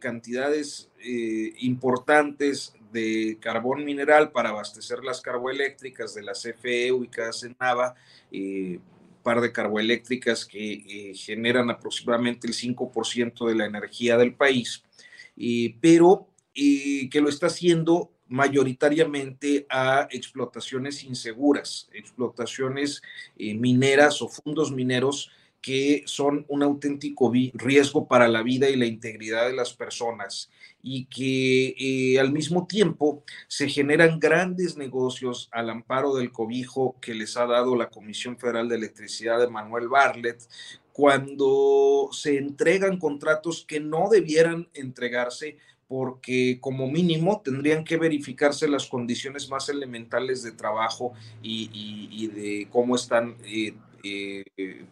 [0.00, 0.88] cantidades
[1.58, 7.94] importantes de carbón mineral para abastecer las carboeléctricas de la CFE ubicadas en Nava,
[8.32, 8.80] eh,
[9.28, 14.82] par de carboeléctricas que eh, generan aproximadamente el 5% de la energía del país,
[15.36, 23.02] eh, pero que lo está haciendo mayoritariamente a explotaciones inseguras, explotaciones
[23.36, 25.30] mineras o fondos mineros
[25.60, 30.50] que son un auténtico riesgo para la vida y la integridad de las personas
[30.82, 37.14] y que eh, al mismo tiempo se generan grandes negocios al amparo del cobijo que
[37.14, 40.40] les ha dado la Comisión Federal de Electricidad de Manuel Barlet
[40.92, 45.56] cuando se entregan contratos que no debieran entregarse
[45.88, 52.94] porque como mínimo tendrían que verificarse las condiciones más elementales de trabajo y, de cómo
[52.94, 53.74] están eh,
[54.04, 54.44] eh,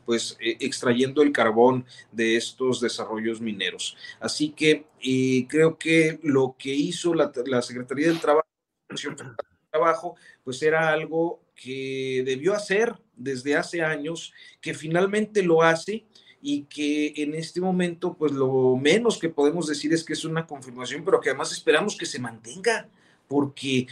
[0.05, 3.97] pues eh, extrayendo el carbón de estos desarrollos mineros.
[4.21, 7.31] Así que eh, creo que lo que hizo la,
[7.63, 8.49] Secretaría del Trabajo,
[9.71, 16.05] Trabajo, pues era algo que debió hacer desde hace años, que finalmente lo hace
[16.43, 20.47] y que en este momento, pues lo menos que podemos decir es que es una
[20.47, 22.89] confirmación, pero que además esperamos que se mantenga,
[23.29, 23.87] porque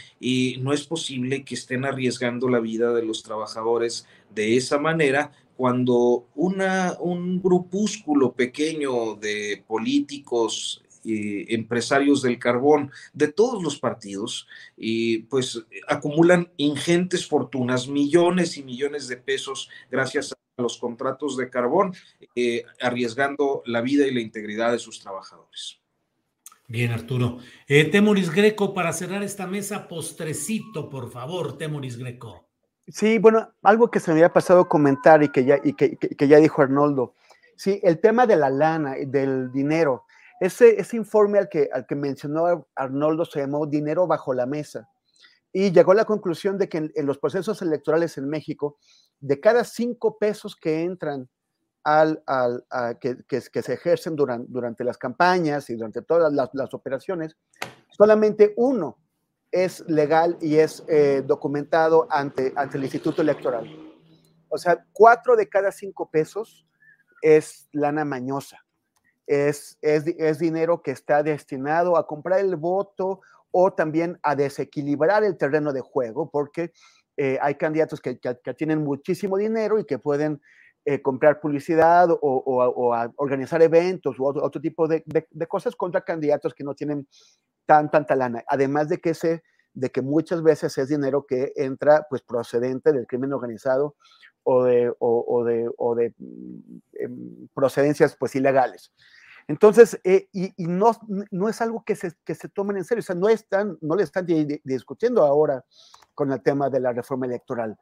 [0.59, 6.27] no es posible que estén arriesgando la vida de los trabajadores de esa manera cuando
[6.35, 15.63] un grupúsculo pequeño de políticos, eh, empresarios del carbón de todos los partidos, y pues
[15.87, 21.93] acumulan ingentes fortunas, millones y millones de pesos gracias a los contratos de carbón,
[22.35, 25.79] eh, arriesgando la vida y la integridad de sus trabajadores.
[26.67, 27.37] Bien, Arturo.
[27.67, 32.44] Eh, Temoris Greco, para cerrar esta mesa, postrecito, por favor, Temoris Greco.
[32.87, 36.61] Sí, bueno, algo que se me había pasado comentar y que ya, que, ya dijo
[36.61, 37.15] Arnoldo.
[37.55, 40.03] Sí, el tema de la lana, del dinero.
[40.39, 44.87] Ese, ese informe al que, al que mencionó Arnoldo se llamó Dinero bajo la mesa.
[45.51, 48.77] Y llegó a la conclusión de que en, los procesos electorales en México,
[49.19, 51.29] de cada cinco pesos que entran
[51.83, 52.21] al,
[52.99, 57.37] que, se ejercen durante, durante las campañas y durante todas las operaciones,
[57.89, 58.97] solamente uno
[59.55, 63.65] es legal y es eh, documentado ante, ante el Instituto Electoral.
[64.49, 66.67] O sea, cuatro de cada cinco pesos
[67.21, 68.65] es lana mañosa.
[69.25, 75.37] Es, es, dinero que está destinado a comprar el voto o también a desequilibrar el
[75.37, 76.73] terreno de juego, porque
[77.15, 78.19] eh, hay candidatos que,
[78.57, 80.41] tienen muchísimo dinero y que pueden
[80.83, 86.65] eh, comprar publicidad o, organizar eventos u otro, tipo de, de, cosas contra candidatos que
[86.65, 87.07] no tienen
[87.65, 88.43] tan, tanta lana.
[88.47, 89.43] Además de que, se,
[89.73, 93.95] de que muchas veces es dinero que entra pues procedente del crimen organizado
[94.43, 96.13] o de, o, de, o de
[96.93, 98.91] em, procedencias pues ilegales.
[99.47, 100.91] Entonces, eh, y, no,
[101.31, 103.95] no, es algo que se, que se tomen en serio, o sea, no, están, no
[103.95, 104.25] le están
[104.63, 105.63] discutiendo ahora
[106.15, 107.77] con el tema de la reforma electoral.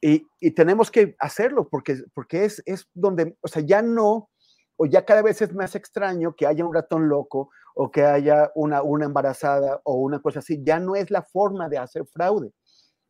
[0.00, 4.30] Y, y tenemos que hacerlo porque, porque es, es donde, o sea, ya no,
[4.82, 8.50] o ya cada vez es más extraño que haya un ratón loco o que haya
[8.54, 12.50] una, una embarazada o una cosa así, ya no es la forma de hacer fraude.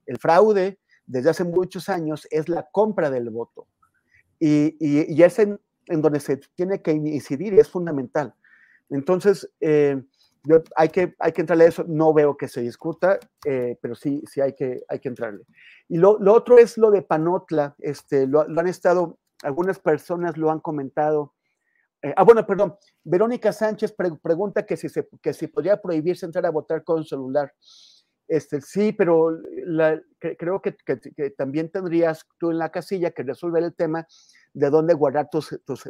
[0.04, 3.68] El fraude desde hace muchos años es la compra del voto.
[4.40, 8.34] Y, y, es en, donde se tiene que incidir y es fundamental.
[8.88, 10.02] Entonces, eh,
[10.74, 11.84] hay, que, hay que entrarle a eso.
[11.86, 15.44] No veo que se discuta, eh, pero sí, sí hay que, hay que entrarle.
[15.88, 17.76] Y lo, lo otro es lo de Panotla.
[17.78, 21.34] Este, lo, han estado, algunas personas lo han comentado.
[22.02, 22.76] Eh, ah, bueno, perdón.
[23.04, 27.52] Verónica Sánchez pregunta que si, se, que si podría prohibirse entrar a votar con celular.
[28.30, 29.40] Este, sí, pero
[30.38, 30.76] creo que,
[31.36, 34.06] también tendrías tú en la casilla que resolver el tema
[34.54, 35.84] de dónde guardar tus, tus,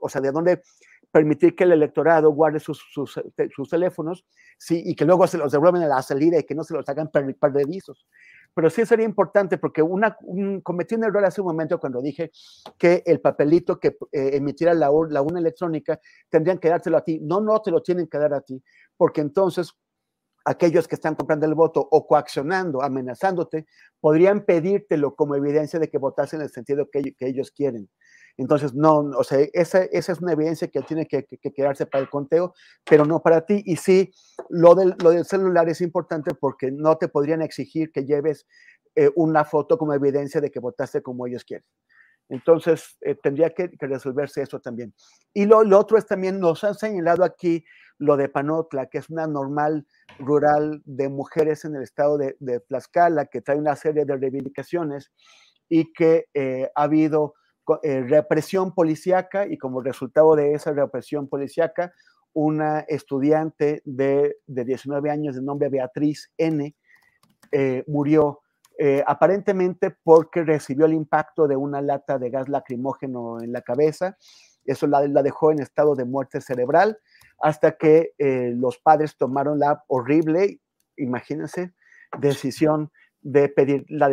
[0.00, 0.62] o sea, de dónde
[1.10, 4.24] permitir que el electorado guarde sus, sus, teléfonos
[4.56, 6.88] sí, y que luego se los devuelvan a la salida y que no se los
[6.88, 8.06] hagan perdedizos.
[8.54, 10.16] Pero sí sería importante porque una,
[10.62, 12.30] cometí un error hace un momento cuando dije
[12.78, 15.98] que el papelito que eh, la, la una electrónica
[16.28, 17.18] tendrían que dárselo a ti.
[17.22, 18.62] No, no te lo tienen que dar a ti,
[18.96, 19.72] porque entonces
[20.44, 23.66] aquellos que están comprando el voto o coaccionando, amenazándote,
[24.00, 27.88] podrían pedírtelo como evidencia de que votaste en el sentido que, ellos quieren.
[28.36, 32.10] Entonces, no, o sea, esa, esa, es una evidencia que tiene que, quedarse para el
[32.10, 32.54] conteo,
[32.84, 33.62] pero no para ti.
[33.66, 34.12] Y sí,
[34.48, 38.46] lo del, lo del celular es importante porque no te podrían exigir que lleves
[38.94, 41.66] eh, una foto como evidencia de que votaste como ellos quieren.
[42.28, 44.94] Entonces, eh, tendría que, resolverse eso también.
[45.34, 47.64] Y lo, otro es también, nos han señalado aquí
[47.98, 49.86] lo de Panotla, que es una normal
[50.18, 55.12] rural de mujeres en el estado de, Tlaxcala, que trae una serie de reivindicaciones
[55.68, 57.34] y que eh, ha habido
[57.82, 61.92] eh, represión policíaca y como resultado de esa represión policíaca,
[62.32, 66.74] una estudiante de, 19 años de nombre Beatriz N.
[67.50, 68.40] Eh, murió
[69.06, 74.16] aparentemente porque recibió el impacto de una lata de gas lacrimógeno en la cabeza.
[74.64, 76.98] Eso la dejó en estado de muerte cerebral
[77.42, 80.60] hasta que eh, los padres tomaron la horrible,
[80.96, 81.74] imagínense,
[82.18, 84.08] decisión de pedir la,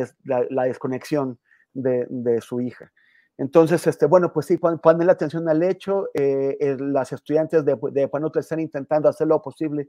[0.66, 1.40] desconexión
[1.74, 2.92] de, su hija.
[3.40, 6.10] Entonces, este, bueno, pues sí, ponen la atención al hecho.
[6.14, 9.88] Eh, las estudiantes de, de están intentando hacer lo posible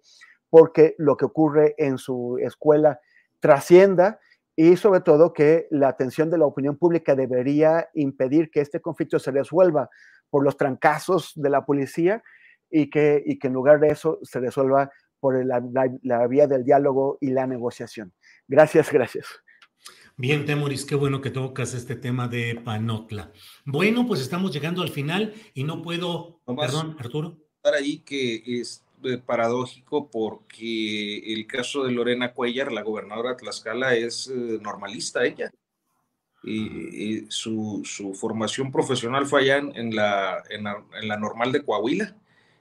[0.49, 3.01] porque lo que ocurre en su escuela
[3.41, 4.21] trascienda
[4.55, 9.19] y sobre todo que la atención de la opinión pública debería impedir que este conflicto
[9.19, 9.91] se resuelva
[10.29, 12.23] por los trancazos de la policía
[12.71, 15.61] y que, y que en lugar de eso se resuelva por la,
[16.03, 18.13] la, vía del diálogo y la negociación.
[18.47, 19.27] Gracias, gracias.
[20.17, 23.33] Bien, Temoris, qué bueno que tocas este tema de Panotla.
[23.65, 27.39] Bueno, pues estamos llegando al final y no puedo, perdón, Arturo.
[27.57, 33.37] Estar ahí que es eh, paradójico porque el caso de Lorena Cuellar, la gobernadora de
[33.37, 35.51] Tlaxcala, es eh, normalista ella.
[36.43, 41.63] Y, su, su, formación profesional fue allá en, la, en, la, en la normal de
[41.63, 42.20] Coahuila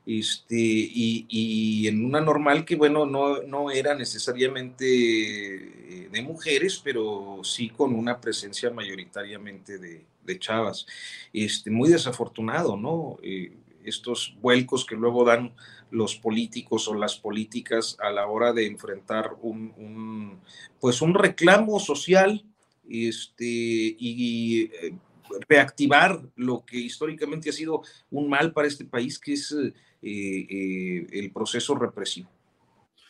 [0.10, 7.42] este, y, en una normal que, bueno, no, no era necesariamente eh, de mujeres, pero
[7.44, 10.06] sí con una presencia mayoritariamente de,
[10.40, 10.86] chavas.
[11.34, 13.18] Este, muy desafortunado, ¿no?
[13.24, 13.52] Eh,
[13.84, 15.54] estos vuelcos que luego dan
[15.90, 20.40] los políticos o las políticas a la hora de enfrentar un,
[20.80, 22.46] pues un reclamo social
[22.88, 24.94] este, y, eh,
[25.48, 31.08] reactivar lo que históricamente ha sido un mal para este país, que es eh, eh,
[31.12, 32.30] el proceso represivo.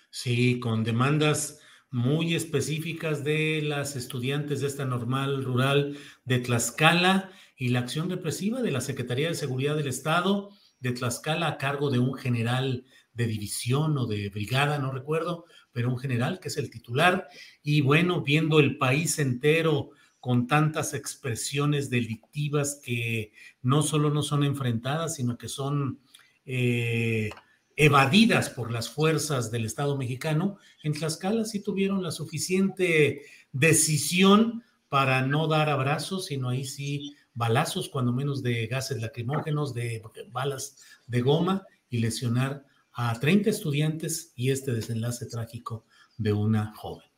[0.09, 1.59] Sí, con demandas
[1.91, 8.61] muy específicas de las estudiantes de esta normal rural de Tlaxcala y la acción represiva
[8.61, 13.27] de la Secretaría de Seguridad del Estado de Tlaxcala a cargo de un general de
[13.27, 17.27] división o de brigada, no recuerdo, pero un general que es el titular.
[17.61, 24.43] Y bueno, viendo el país entero con tantas expresiones delictivas que no solo no son
[24.43, 25.99] enfrentadas, sino que son
[26.45, 27.29] eh,
[27.75, 33.21] evadidas por las fuerzas del Estado mexicano, en Tlaxcala sí tuvieron la suficiente
[33.53, 40.03] decisión para no dar abrazos, sino ahí sí balazos, cuando menos de gases lacrimógenos, de
[40.31, 45.85] balas de goma y lesionar a 30 estudiantes y este desenlace trágico
[46.17, 47.08] de una joven.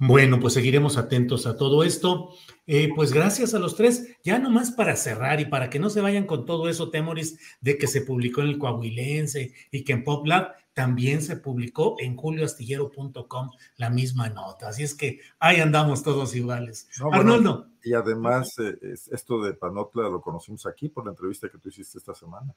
[0.00, 2.30] Bueno, pues seguiremos atentos a todo esto.
[2.68, 4.16] Eh, pues gracias a los tres.
[4.22, 7.78] Ya nomás para cerrar y para que no se vayan con todo eso, Temoris, de
[7.78, 13.50] que se publicó en el Coahuilense y que en PopLab también se publicó en julioastillero.com
[13.76, 14.68] la misma nota.
[14.68, 16.88] Así es que ahí andamos todos iguales.
[17.10, 17.66] Arnoldo.
[17.82, 18.78] y además, eh,
[19.10, 22.54] esto de Panotla lo conocimos aquí por la entrevista que tú hiciste esta semana.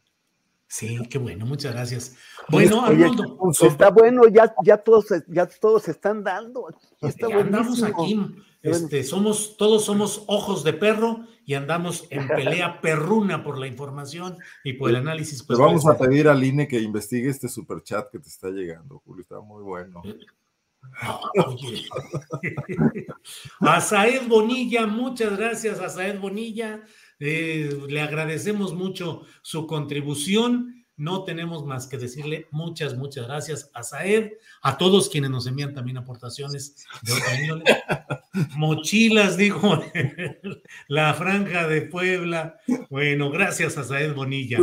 [0.72, 2.16] Sí, qué bueno, muchas gracias.
[2.48, 3.38] Bueno, Arnoldo.
[3.62, 6.70] Está bueno, ya, ya todos, ya todos se están dando.
[7.02, 8.18] Está andamos aquí,
[8.62, 14.38] este, somos, todos somos ojos de perro y andamos en pelea perruna por la información
[14.64, 15.44] y por el análisis.
[15.44, 19.24] Pues, vamos a pedir al INE que investigue este superchat que te está llegando, Julio,
[19.24, 20.02] está muy bueno.
[21.48, 21.86] oye.
[23.60, 26.82] a Saed Bonilla, muchas gracias a Saed Bonilla.
[27.24, 30.84] Eh, le agradecemos mucho su contribución.
[30.98, 35.74] No tenemos más que decirle muchas, muchas gracias a Saed, a todos quienes nos envían
[35.74, 38.24] también aportaciones de otra
[38.58, 39.84] Mochilas, dijo
[40.88, 42.58] la franja de Puebla.
[42.90, 44.58] Bueno, gracias a Saed Bonilla.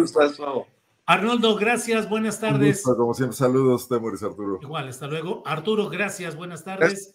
[1.06, 2.82] Arnoldo, gracias, buenas tardes.
[2.82, 4.58] como siempre, saludos, Temoris, Arturo.
[4.60, 5.42] Igual, hasta luego.
[5.46, 7.14] Arturo, gracias, buenas tardes.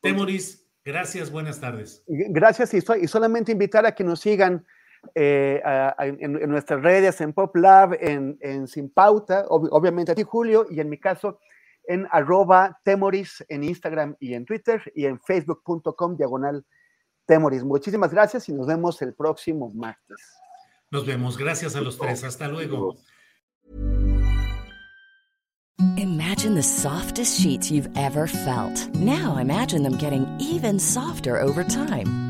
[0.00, 2.02] Temoris, gracias, buenas tardes.
[2.06, 4.66] Gracias y, y solamente invitar a que nos sigan
[5.14, 5.62] eh,
[5.98, 10.88] en, nuestras redes, en PopLab, en, en Sin Pauta, obviamente a ti, Julio, y en
[10.88, 11.38] mi caso,
[11.84, 16.64] en arroba Temoris en Instagram y en Twitter y en facebook.com diagonal
[17.26, 17.64] Temoris.
[17.64, 20.18] Muchísimas gracias y nos vemos el próximo martes.
[20.90, 21.36] Nos vemos.
[21.36, 22.24] Gracias a los tres.
[22.24, 22.96] Hasta luego.
[25.96, 28.88] Imagine the softest sheets you've ever felt.
[28.94, 32.29] Now imagine them getting even softer over time.